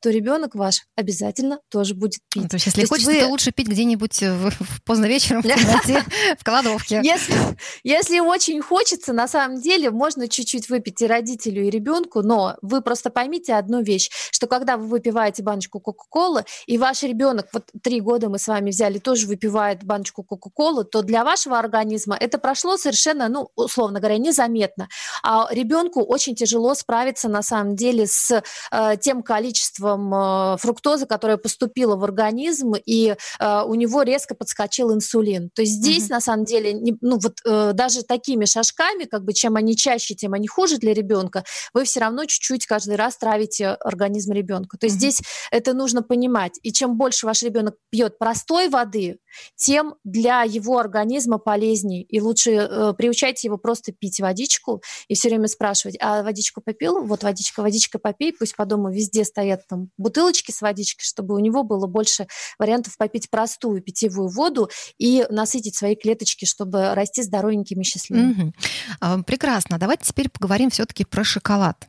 то 0.00 0.10
ребенок 0.10 0.54
ваш 0.54 0.82
обязательно 0.96 1.60
тоже 1.70 1.94
будет 1.94 2.20
пить. 2.30 2.42
Ну, 2.42 2.48
то 2.48 2.56
есть, 2.56 2.66
если 2.66 2.82
то 2.82 2.88
хочется, 2.88 3.12
вы... 3.12 3.20
то 3.20 3.28
лучше 3.28 3.50
пить 3.50 3.68
где-нибудь 3.68 4.22
в, 4.22 4.50
в 4.50 4.82
поздно 4.84 5.06
вечером 5.06 5.42
в 5.42 5.46
темноте, 5.46 6.04
в 6.38 6.44
кладовке. 6.44 7.00
Если, 7.02 7.34
если 7.82 8.20
очень 8.20 8.60
хочется, 8.62 9.12
на 9.12 9.26
самом 9.26 9.60
деле, 9.60 9.90
можно 9.90 10.28
чуть-чуть 10.28 10.68
выпить 10.68 11.02
и 11.02 11.06
родителю, 11.06 11.66
и 11.66 11.70
ребенку, 11.70 12.22
но 12.22 12.56
вы 12.62 12.80
просто 12.80 13.10
поймите 13.10 13.54
одну 13.54 13.82
вещь, 13.82 14.10
что 14.30 14.46
когда 14.46 14.76
вы 14.76 14.86
выпиваете 14.86 15.42
баночку 15.42 15.80
Кока-Колы, 15.80 16.44
и 16.66 16.78
ваш 16.78 17.02
ребенок, 17.02 17.48
вот 17.52 17.64
три 17.82 18.00
года 18.00 18.28
мы 18.28 18.38
с 18.38 18.46
вами 18.46 18.70
взяли, 18.70 18.98
тоже 18.98 19.26
выпивает 19.26 19.84
баночку 19.84 20.22
Кока-Колы, 20.22 20.84
то 20.84 21.02
для 21.02 21.24
вашего 21.24 21.58
организма 21.58 22.16
это 22.18 22.38
прошло 22.38 22.76
совершенно, 22.76 23.28
ну, 23.28 23.48
условно 23.56 23.98
говоря, 23.98 24.18
незаметно. 24.18 24.88
А 25.22 25.48
ребенку 25.50 26.02
очень 26.02 26.34
тяжело 26.34 26.74
справиться, 26.74 27.28
на 27.28 27.42
самом 27.42 27.74
деле, 27.74 28.06
с 28.06 28.42
э, 28.70 28.96
тем 29.00 29.22
количеством 29.22 29.87
количеством 29.88 30.14
э, 30.14 30.56
фруктозы, 30.58 31.06
которая 31.06 31.36
поступила 31.36 31.96
в 31.96 32.04
организм, 32.04 32.74
и 32.84 33.14
э, 33.38 33.62
у 33.66 33.74
него 33.74 34.02
резко 34.02 34.34
подскочил 34.34 34.92
инсулин. 34.92 35.50
То 35.54 35.62
есть 35.62 35.74
здесь, 35.74 36.06
mm-hmm. 36.06 36.12
на 36.12 36.20
самом 36.20 36.44
деле, 36.44 36.72
не, 36.72 36.96
ну 37.00 37.18
вот 37.18 37.38
э, 37.44 37.72
даже 37.72 38.02
такими 38.02 38.44
шажками, 38.44 39.04
как 39.04 39.24
бы 39.24 39.32
чем 39.32 39.56
они 39.56 39.76
чаще, 39.76 40.14
тем 40.14 40.34
они 40.34 40.46
хуже 40.46 40.78
для 40.78 40.94
ребенка, 40.94 41.44
вы 41.74 41.84
все 41.84 42.00
равно 42.00 42.24
чуть-чуть 42.24 42.66
каждый 42.66 42.96
раз 42.96 43.16
травите 43.16 43.68
организм 43.68 44.32
ребенка. 44.32 44.78
То 44.78 44.86
есть 44.86 44.96
mm-hmm. 44.96 44.98
здесь 44.98 45.20
это 45.50 45.74
нужно 45.74 46.02
понимать. 46.02 46.58
И 46.62 46.72
чем 46.72 46.96
больше 46.96 47.26
ваш 47.26 47.42
ребенок 47.42 47.74
пьет 47.90 48.18
простой 48.18 48.68
воды, 48.68 49.18
тем 49.56 49.94
для 50.04 50.42
его 50.42 50.78
организма 50.78 51.38
полезнее. 51.38 52.02
И 52.02 52.20
лучше 52.20 52.50
э, 52.52 52.92
приучайте 52.96 53.48
его 53.48 53.58
просто 53.58 53.92
пить 53.92 54.20
водичку 54.20 54.82
и 55.08 55.14
все 55.14 55.28
время 55.28 55.48
спрашивать, 55.48 55.96
а 56.00 56.22
водичку 56.22 56.60
попил? 56.60 57.04
Вот 57.04 57.22
водичка, 57.22 57.62
водичка 57.62 57.98
попей, 57.98 58.32
пусть 58.32 58.56
по 58.56 58.64
дому 58.64 58.90
везде 58.90 59.24
стоят 59.24 59.66
там 59.68 59.77
бутылочки 59.96 60.50
с 60.50 60.60
водичкой, 60.60 61.04
чтобы 61.04 61.34
у 61.34 61.38
него 61.38 61.62
было 61.62 61.86
больше 61.86 62.26
вариантов 62.58 62.96
попить 62.96 63.30
простую 63.30 63.82
питьевую 63.82 64.28
воду 64.28 64.70
и 64.98 65.26
насытить 65.30 65.76
свои 65.76 65.96
клеточки, 65.96 66.44
чтобы 66.44 66.94
расти 66.94 67.22
здоровенькими 67.22 67.82
и 67.82 67.84
счастливыми. 67.84 68.52
Угу. 69.00 69.22
Прекрасно. 69.24 69.78
Давайте 69.78 70.04
теперь 70.04 70.28
поговорим 70.28 70.70
все-таки 70.70 71.04
про 71.04 71.24
шоколад. 71.24 71.88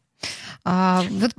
А, 0.65 1.05
вот 1.09 1.31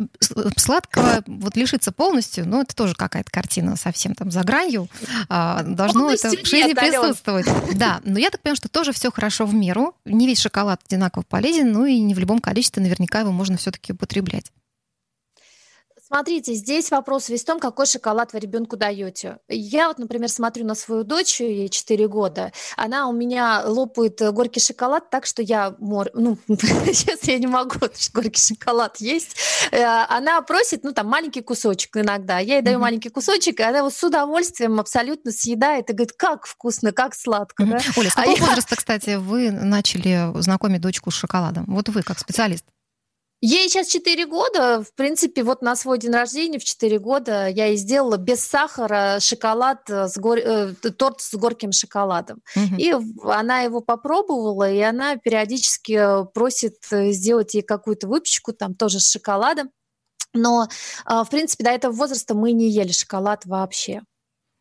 сладкого 0.56 1.22
вот 1.26 1.54
лишиться 1.56 1.92
полностью, 1.92 2.48
ну, 2.48 2.62
это 2.62 2.74
тоже 2.74 2.94
какая-то 2.94 3.30
картина 3.30 3.76
совсем 3.76 4.14
там 4.14 4.30
за 4.30 4.42
гранью. 4.42 4.88
А, 5.28 5.62
должно 5.62 6.00
Полностью 6.00 6.32
это 6.32 6.42
в 6.42 6.46
жизни 6.46 6.68
нет, 6.68 6.78
присутствовать. 6.78 7.46
Да, 7.76 8.00
но 8.04 8.18
я 8.18 8.30
так 8.30 8.40
понимаю, 8.40 8.56
что 8.56 8.68
тоже 8.68 8.92
все 8.92 9.10
хорошо 9.10 9.44
в 9.44 9.54
меру. 9.54 9.94
Не 10.06 10.26
весь 10.26 10.40
шоколад 10.40 10.80
одинаково 10.86 11.22
полезен, 11.22 11.72
ну 11.72 11.84
и 11.84 11.98
не 12.00 12.14
в 12.14 12.18
любом 12.18 12.38
количестве 12.38 12.82
наверняка 12.82 13.20
его 13.20 13.32
можно 13.32 13.56
все-таки 13.58 13.92
употреблять. 13.92 14.50
Смотрите, 16.12 16.54
здесь 16.54 16.90
вопрос 16.90 17.28
весь 17.28 17.42
в 17.42 17.46
том, 17.46 17.60
какой 17.60 17.86
шоколад 17.86 18.32
вы 18.32 18.40
ребенку 18.40 18.76
даете. 18.76 19.38
Я 19.48 19.86
вот, 19.86 19.98
например, 19.98 20.28
смотрю 20.28 20.64
на 20.64 20.74
свою 20.74 21.04
дочь, 21.04 21.40
ей 21.40 21.68
4 21.68 22.08
года, 22.08 22.50
она 22.76 23.06
у 23.06 23.12
меня 23.12 23.62
лопает 23.64 24.20
горький 24.32 24.58
шоколад 24.58 25.08
так, 25.08 25.24
что 25.24 25.40
я, 25.40 25.76
мор... 25.78 26.10
ну, 26.14 26.36
сейчас 26.48 27.22
я 27.28 27.38
не 27.38 27.46
могу 27.46 27.76
горький 28.12 28.40
шоколад 28.40 28.96
есть. 28.96 29.36
Э, 29.70 30.04
она 30.08 30.42
просит, 30.42 30.82
ну, 30.82 30.92
там, 30.92 31.06
маленький 31.06 31.42
кусочек 31.42 31.96
иногда. 31.96 32.40
Я 32.40 32.56
ей 32.56 32.62
даю 32.62 32.78
mm-hmm. 32.78 32.80
маленький 32.80 33.10
кусочек, 33.10 33.60
и 33.60 33.62
она 33.62 33.78
его 33.78 33.90
с 33.90 34.02
удовольствием 34.02 34.80
абсолютно 34.80 35.30
съедает 35.30 35.90
и 35.90 35.92
говорит, 35.92 36.14
как 36.14 36.44
вкусно, 36.44 36.90
как 36.90 37.14
сладко. 37.14 37.62
Mm-hmm. 37.62 37.70
Да? 37.70 38.00
Оля, 38.00 38.10
с 38.10 38.16
а 38.16 38.22
какого 38.22 38.36
а 38.36 38.46
возраста, 38.46 38.72
я... 38.72 38.76
кстати, 38.76 39.14
вы 39.14 39.52
начали 39.52 40.32
знакомить 40.40 40.80
дочку 40.80 41.12
с 41.12 41.14
шоколадом? 41.14 41.66
Вот 41.68 41.88
вы, 41.88 42.02
как 42.02 42.18
специалист. 42.18 42.64
Ей 43.42 43.68
сейчас 43.68 43.86
4 43.88 44.26
года. 44.26 44.82
В 44.82 44.94
принципе, 44.94 45.42
вот 45.42 45.62
на 45.62 45.74
свой 45.74 45.98
день 45.98 46.12
рождения 46.12 46.58
в 46.58 46.64
4 46.64 46.98
года 46.98 47.48
я 47.48 47.66
ей 47.66 47.76
сделала 47.76 48.18
без 48.18 48.44
сахара 48.44 49.18
шоколад, 49.20 49.88
с 49.88 50.18
гор... 50.18 50.38
э, 50.38 50.74
торт 50.74 51.20
с 51.22 51.34
горьким 51.34 51.72
шоколадом. 51.72 52.42
Угу. 52.54 52.76
И 52.76 52.94
она 53.24 53.60
его 53.60 53.80
попробовала, 53.80 54.70
и 54.70 54.80
она 54.80 55.16
периодически 55.16 56.30
просит 56.34 56.76
э, 56.90 57.12
сделать 57.12 57.54
ей 57.54 57.62
какую-то 57.62 58.08
выпечку, 58.08 58.52
там 58.52 58.74
тоже 58.74 59.00
с 59.00 59.10
шоколадом. 59.10 59.70
Но, 60.32 60.68
а, 61.04 61.24
в 61.24 61.30
принципе, 61.30 61.64
до 61.64 61.70
этого 61.70 61.92
возраста 61.92 62.34
мы 62.34 62.52
не 62.52 62.68
ели 62.68 62.92
шоколад 62.92 63.46
вообще. 63.46 64.02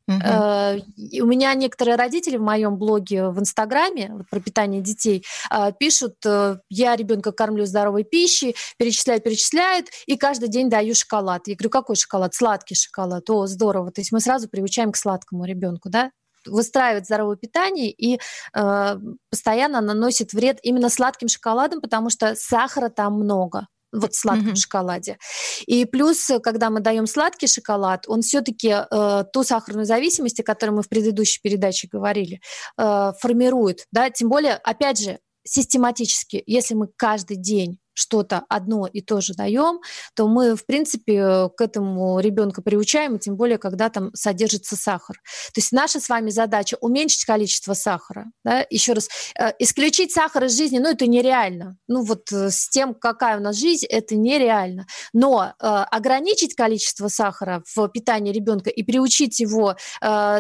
Uh-huh. 0.10 0.82
У 1.22 1.26
меня 1.26 1.54
некоторые 1.54 1.96
родители 1.96 2.38
в 2.38 2.42
моем 2.42 2.78
блоге 2.78 3.30
в 3.30 3.40
Инстаграме 3.40 4.26
про 4.32 4.40
питание 4.40 4.82
детей 4.82 5.24
э, 5.52 5.72
пишут, 5.78 6.16
э, 6.26 6.58
я 6.70 6.96
ребенка 6.96 7.32
кормлю 7.32 7.66
здоровой 7.66 8.04
пищей, 8.04 8.56
перечисляют, 8.78 9.24
перечисляют, 9.24 9.88
и 10.08 10.18
каждый 10.18 10.50
день 10.50 10.70
даю 10.70 10.96
шоколад. 10.96 11.48
Я 11.48 11.56
говорю, 11.56 11.70
какой 11.70 11.96
шоколад? 11.96 12.34
Сладкий 12.34 12.76
шоколад. 12.76 13.30
О, 13.30 13.46
здорово. 13.46 13.92
То 13.92 14.02
есть 14.02 14.12
мы 14.12 14.20
сразу 14.20 14.50
приучаем 14.50 14.92
к 14.92 14.98
сладкому 14.98 15.46
ребенку, 15.46 15.90
да? 15.90 16.12
выстраивает 16.46 17.06
здоровое 17.06 17.36
питание 17.36 17.92
и 17.92 18.18
э, 18.56 18.98
постоянно 19.30 19.82
наносит 19.82 20.32
вред 20.34 20.58
именно 20.64 20.90
сладким 20.90 21.28
шоколадом, 21.28 21.82
потому 21.82 22.10
что 22.10 22.34
сахара 22.36 22.90
там 22.90 23.14
много 23.16 23.68
вот 23.92 24.14
в 24.14 24.20
сладком 24.20 24.50
mm-hmm. 24.50 24.56
шоколаде. 24.56 25.18
И 25.66 25.86
плюс, 25.86 26.30
когда 26.44 26.70
мы 26.70 26.80
даем 26.80 27.08
сладкий 27.08 27.48
шоколад, 27.48 28.06
он 28.08 28.22
все-таки 28.22 28.76
э, 28.90 29.24
ту 29.32 29.44
сахарную 29.44 29.86
зависимость, 29.86 30.40
о 30.40 30.44
которой 30.44 30.72
мы 30.72 30.84
в 30.84 30.90
предыдущей 30.90 31.40
передаче 31.42 31.88
говорили, 31.92 32.42
э, 32.78 33.12
формирует. 33.20 33.86
Да? 33.92 34.10
Тем 34.10 34.30
более, 34.30 34.56
опять 34.56 35.00
же, 35.00 35.20
систематически, 35.44 36.44
если 36.46 36.76
мы 36.76 36.88
каждый 36.96 37.38
день 37.38 37.80
что-то 38.00 38.44
одно 38.48 38.88
и 38.88 39.02
то 39.02 39.20
же 39.20 39.34
даем, 39.34 39.82
то 40.16 40.28
мы, 40.28 40.56
в 40.56 40.66
принципе, 40.66 41.50
к 41.50 41.60
этому 41.60 42.20
ребенка 42.20 42.62
приучаем, 42.62 43.18
и 43.18 43.20
тем 43.20 43.36
более, 43.36 43.58
когда 43.58 43.90
там 43.90 44.12
содержится 44.14 44.78
сахар. 44.78 45.18
То 45.54 45.60
есть 45.60 45.74
наша 45.74 46.00
с 46.00 46.08
вами 46.08 46.30
задача 46.30 46.78
уменьшить 46.80 47.26
количество 47.26 47.74
сахара. 47.74 48.28
Да? 48.46 48.66
Еще 48.70 48.94
раз, 48.94 49.10
э, 49.38 49.52
исключить 49.60 50.14
сахар 50.14 50.46
из 50.46 50.56
жизни, 50.56 50.80
ну, 50.80 50.90
это 50.90 51.08
нереально. 51.08 51.78
Ну, 51.88 52.04
вот 52.04 52.32
э, 52.32 52.50
с 52.50 52.70
тем, 52.70 52.94
какая 52.94 53.38
у 53.38 53.42
нас 53.42 53.58
жизнь, 53.58 53.86
это 53.86 54.16
нереально. 54.16 54.86
Но 55.12 55.54
э, 55.60 55.66
ограничить 55.66 56.56
количество 56.56 57.10
сахара 57.10 57.64
в 57.76 57.90
питании 57.90 58.32
ребенка 58.32 58.70
и 58.70 58.84
приучить 58.84 59.40
его 59.40 59.76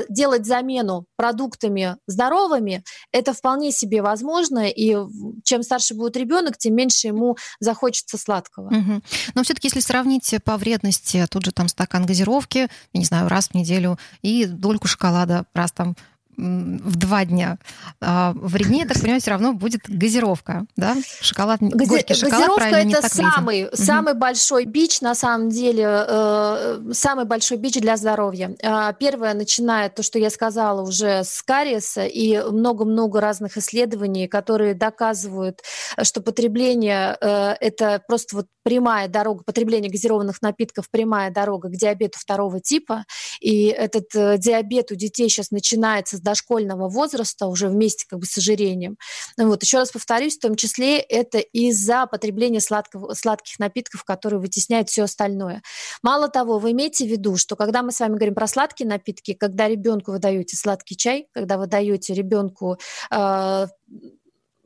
делать 0.10 0.46
замену 0.46 1.06
продуктами 1.16 1.98
здоровыми, 2.08 2.84
это 3.12 3.34
вполне 3.34 3.72
себе 3.72 4.02
возможно. 4.02 4.70
И 4.70 4.96
чем 5.44 5.64
старше 5.64 5.96
будет 5.96 6.16
ребенок, 6.16 6.58
тем 6.58 6.76
меньше 6.76 7.08
ему 7.08 7.38
захочется 7.60 8.18
сладкого. 8.18 8.68
Угу. 8.68 9.02
Но 9.36 9.44
все-таки, 9.44 9.68
если 9.68 9.80
сравнить 9.80 10.34
по 10.44 10.58
вредности, 10.58 11.26
тут 11.30 11.46
же 11.46 11.52
там 11.52 11.68
стакан 11.68 12.06
газировки, 12.06 12.70
я 12.94 13.00
не 13.00 13.06
знаю, 13.06 13.30
раз 13.30 13.50
в 13.50 13.54
неделю, 13.54 13.98
и 14.22 14.46
дольку 14.46 14.88
шоколада 14.88 15.46
раз 15.54 15.72
там 15.72 15.96
в 16.40 16.96
два 16.96 17.26
дня. 17.26 17.58
А, 18.02 18.34
вреднее, 18.36 18.86
так 18.86 19.00
понимаю, 19.00 19.22
все 19.22 19.32
равно 19.32 19.54
будет 19.54 19.82
газировка, 19.88 20.66
да? 20.76 20.96
Шоколад, 21.22 21.60
Гази... 21.62 21.90
горький 21.90 22.14
шоколад, 22.14 22.40
Газировка 22.40 22.66
это 22.66 22.84
не 22.84 22.94
так 22.94 23.12
самый, 23.12 23.64
вреден. 23.64 23.78
самый 23.78 24.14
угу. 24.14 24.20
большой 24.20 24.66
бич, 24.66 25.02
на 25.02 25.16
самом 25.16 25.50
деле, 25.50 25.86
э, 25.86 26.82
самый 26.94 27.26
большой 27.26 27.58
бич 27.58 27.74
для 27.76 27.98
здоровья. 27.98 28.56
Э, 28.62 28.94
первое 28.98 29.34
начинает 29.34 29.96
то, 29.96 30.04
что 30.04 30.20
я 30.20 30.30
сказала 30.30 30.82
уже 30.82 31.24
с 31.24 31.42
кариеса, 31.44 32.06
и 32.06 32.42
много-много 32.42 33.20
разных 33.20 33.58
исследований, 33.58 34.28
которые 34.28 34.74
доказывают, 34.74 35.62
что 36.02 36.22
потребление 36.22 37.18
э, 37.20 37.56
это 37.60 38.02
просто 38.08 38.38
вот 38.38 38.46
прямая 38.64 39.08
дорога, 39.08 39.44
потребление 39.44 39.90
газированных 39.90 40.42
напитков 40.42 40.90
прямая 40.92 41.32
дорога 41.32 41.70
к 41.70 41.76
диабету 41.76 42.20
второго 42.20 42.60
типа, 42.60 43.06
и 43.40 43.66
этот 43.66 44.16
э, 44.16 44.38
диабет 44.38 44.92
у 44.92 44.96
детей 44.96 45.30
сейчас 45.30 45.52
начинается 45.52 46.18
с 46.18 46.22
дошкольного 46.30 46.90
возраста, 46.90 47.48
уже 47.48 47.68
вместе 47.68 48.06
как 48.08 48.20
бы 48.20 48.26
с 48.26 48.38
ожирением. 48.38 48.98
Вот, 49.38 49.64
еще 49.64 49.80
раз 49.80 49.92
повторюсь, 49.92 50.38
в 50.38 50.42
том 50.42 50.56
числе 50.56 51.00
это 51.00 51.40
из-за 51.40 52.06
потребления 52.06 52.62
сладкого, 52.62 53.14
сладких 53.14 53.60
напитков, 53.60 54.04
которые 54.04 54.40
вытесняют 54.40 54.90
все 54.90 55.04
остальное. 55.04 55.62
Мало 56.04 56.30
того, 56.30 56.60
вы 56.60 56.72
имеете 56.72 57.06
в 57.06 57.10
виду, 57.10 57.38
что 57.38 57.56
когда 57.56 57.82
мы 57.84 57.92
с 57.92 58.00
вами 58.00 58.16
говорим 58.16 58.36
про 58.36 58.48
сладкие 58.48 58.88
напитки, 58.88 59.34
когда 59.34 59.68
ребенку 59.68 60.12
вы 60.12 60.20
даете 60.20 60.56
сладкий 60.56 60.96
чай, 60.96 61.28
когда 61.34 61.58
вы 61.58 61.68
даете 61.68 62.14
ребенку 62.14 62.78
э, 63.12 63.68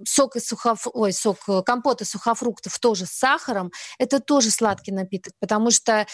сок 0.05 0.35
из 0.35 0.45
сухоф... 0.47 0.87
Ой, 0.93 1.13
сок, 1.13 1.37
э, 1.47 1.61
компот 1.63 2.01
из 2.01 2.09
сухофруктов 2.11 2.79
тоже 2.79 3.05
с 3.05 3.11
сахаром, 3.11 3.71
это 3.97 4.19
тоже 4.19 4.51
сладкий 4.51 4.91
напиток, 4.91 5.33
потому 5.39 5.71
что 5.71 5.91
э, 6.01 6.05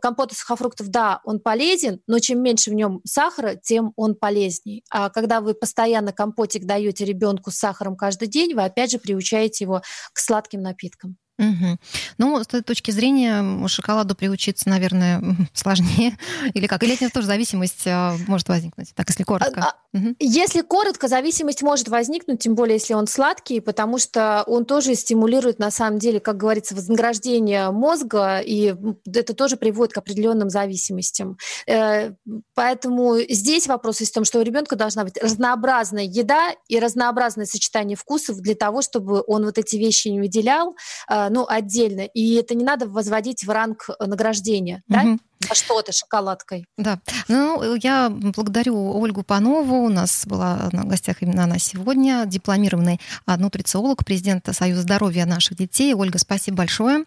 компот 0.00 0.32
из 0.32 0.38
сухофруктов, 0.38 0.88
да, 0.88 1.20
он 1.24 1.40
полезен, 1.40 2.00
но 2.06 2.18
чем 2.18 2.42
меньше 2.42 2.70
в 2.70 2.74
нем 2.74 3.00
сахара, 3.04 3.54
тем 3.54 3.92
он 3.96 4.14
полезней. 4.14 4.84
А 4.90 5.10
когда 5.10 5.40
вы 5.40 5.54
постоянно 5.54 6.12
компотик 6.12 6.64
даете 6.64 7.04
ребенку 7.04 7.50
с 7.50 7.56
сахаром 7.56 7.96
каждый 7.96 8.28
день, 8.28 8.54
вы 8.54 8.64
опять 8.64 8.90
же 8.90 8.98
приучаете 8.98 9.64
его 9.64 9.82
к 10.12 10.18
сладким 10.18 10.62
напиткам. 10.62 11.16
Угу. 11.38 11.78
Ну, 12.18 12.42
с 12.42 12.48
этой 12.48 12.62
точки 12.62 12.90
зрения, 12.90 13.66
шоколаду 13.68 14.14
приучиться, 14.16 14.68
наверное, 14.68 15.22
сложнее. 15.52 16.18
Или 16.54 16.66
как? 16.66 16.82
Или 16.82 16.94
это 16.94 17.10
тоже 17.10 17.26
зависимость 17.26 17.86
а, 17.86 18.16
может 18.26 18.48
возникнуть, 18.48 18.92
так, 18.94 19.08
если 19.08 19.22
коротко? 19.22 19.74
Угу. 19.94 20.16
Если 20.18 20.62
коротко, 20.62 21.08
зависимость 21.08 21.62
может 21.62 21.88
возникнуть, 21.88 22.40
тем 22.40 22.54
более, 22.54 22.74
если 22.74 22.94
он 22.94 23.06
сладкий, 23.06 23.60
потому 23.60 23.98
что 23.98 24.42
он 24.46 24.64
тоже 24.64 24.94
стимулирует, 24.94 25.58
на 25.58 25.70
самом 25.70 25.98
деле, 25.98 26.20
как 26.20 26.36
говорится, 26.36 26.74
вознаграждение 26.74 27.70
мозга, 27.70 28.40
и 28.40 28.74
это 29.06 29.34
тоже 29.34 29.56
приводит 29.56 29.94
к 29.94 29.98
определенным 29.98 30.50
зависимостям. 30.50 31.38
Э, 31.66 32.12
поэтому 32.54 33.18
здесь 33.28 33.66
вопрос 33.66 33.98
в 33.98 34.12
том, 34.12 34.24
что 34.24 34.40
у 34.40 34.42
ребенка 34.42 34.76
должна 34.76 35.04
быть 35.04 35.16
разнообразная 35.22 36.04
еда 36.04 36.50
и 36.68 36.78
разнообразное 36.78 37.46
сочетание 37.46 37.96
вкусов 37.96 38.38
для 38.40 38.54
того, 38.54 38.82
чтобы 38.82 39.22
он 39.26 39.44
вот 39.44 39.56
эти 39.58 39.76
вещи 39.76 40.08
не 40.08 40.20
выделял, 40.20 40.76
э, 41.08 41.27
ну, 41.30 41.46
отдельно. 41.48 42.02
И 42.02 42.34
это 42.34 42.54
не 42.54 42.64
надо 42.64 42.88
возводить 42.88 43.44
в 43.44 43.50
ранг 43.50 43.88
награждения, 44.00 44.82
угу. 44.88 44.94
да? 44.94 45.18
А 45.48 45.54
что 45.54 45.80
ты 45.82 45.92
шоколадкой? 45.92 46.66
Да. 46.76 46.98
Ну, 47.28 47.74
я 47.76 48.10
благодарю 48.10 48.98
Ольгу 48.98 49.22
Панову. 49.22 49.84
У 49.84 49.88
нас 49.88 50.26
была 50.26 50.68
на 50.72 50.84
гостях 50.84 51.22
именно 51.22 51.44
она 51.44 51.58
сегодня, 51.58 52.24
дипломированный 52.26 53.00
нутрициолог, 53.26 54.04
президент 54.04 54.48
Союза 54.52 54.82
здоровья 54.82 55.26
наших 55.26 55.56
детей. 55.56 55.94
Ольга, 55.94 56.18
спасибо 56.18 56.58
большое. 56.58 57.04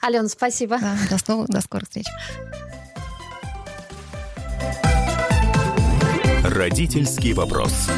Алена, 0.00 0.28
спасибо. 0.28 0.78
Да, 0.78 0.96
до, 1.26 1.44
до 1.46 1.60
скорых 1.60 1.88
встреч. 1.88 2.06
Родительский 6.44 7.32
вопрос. 7.32 7.88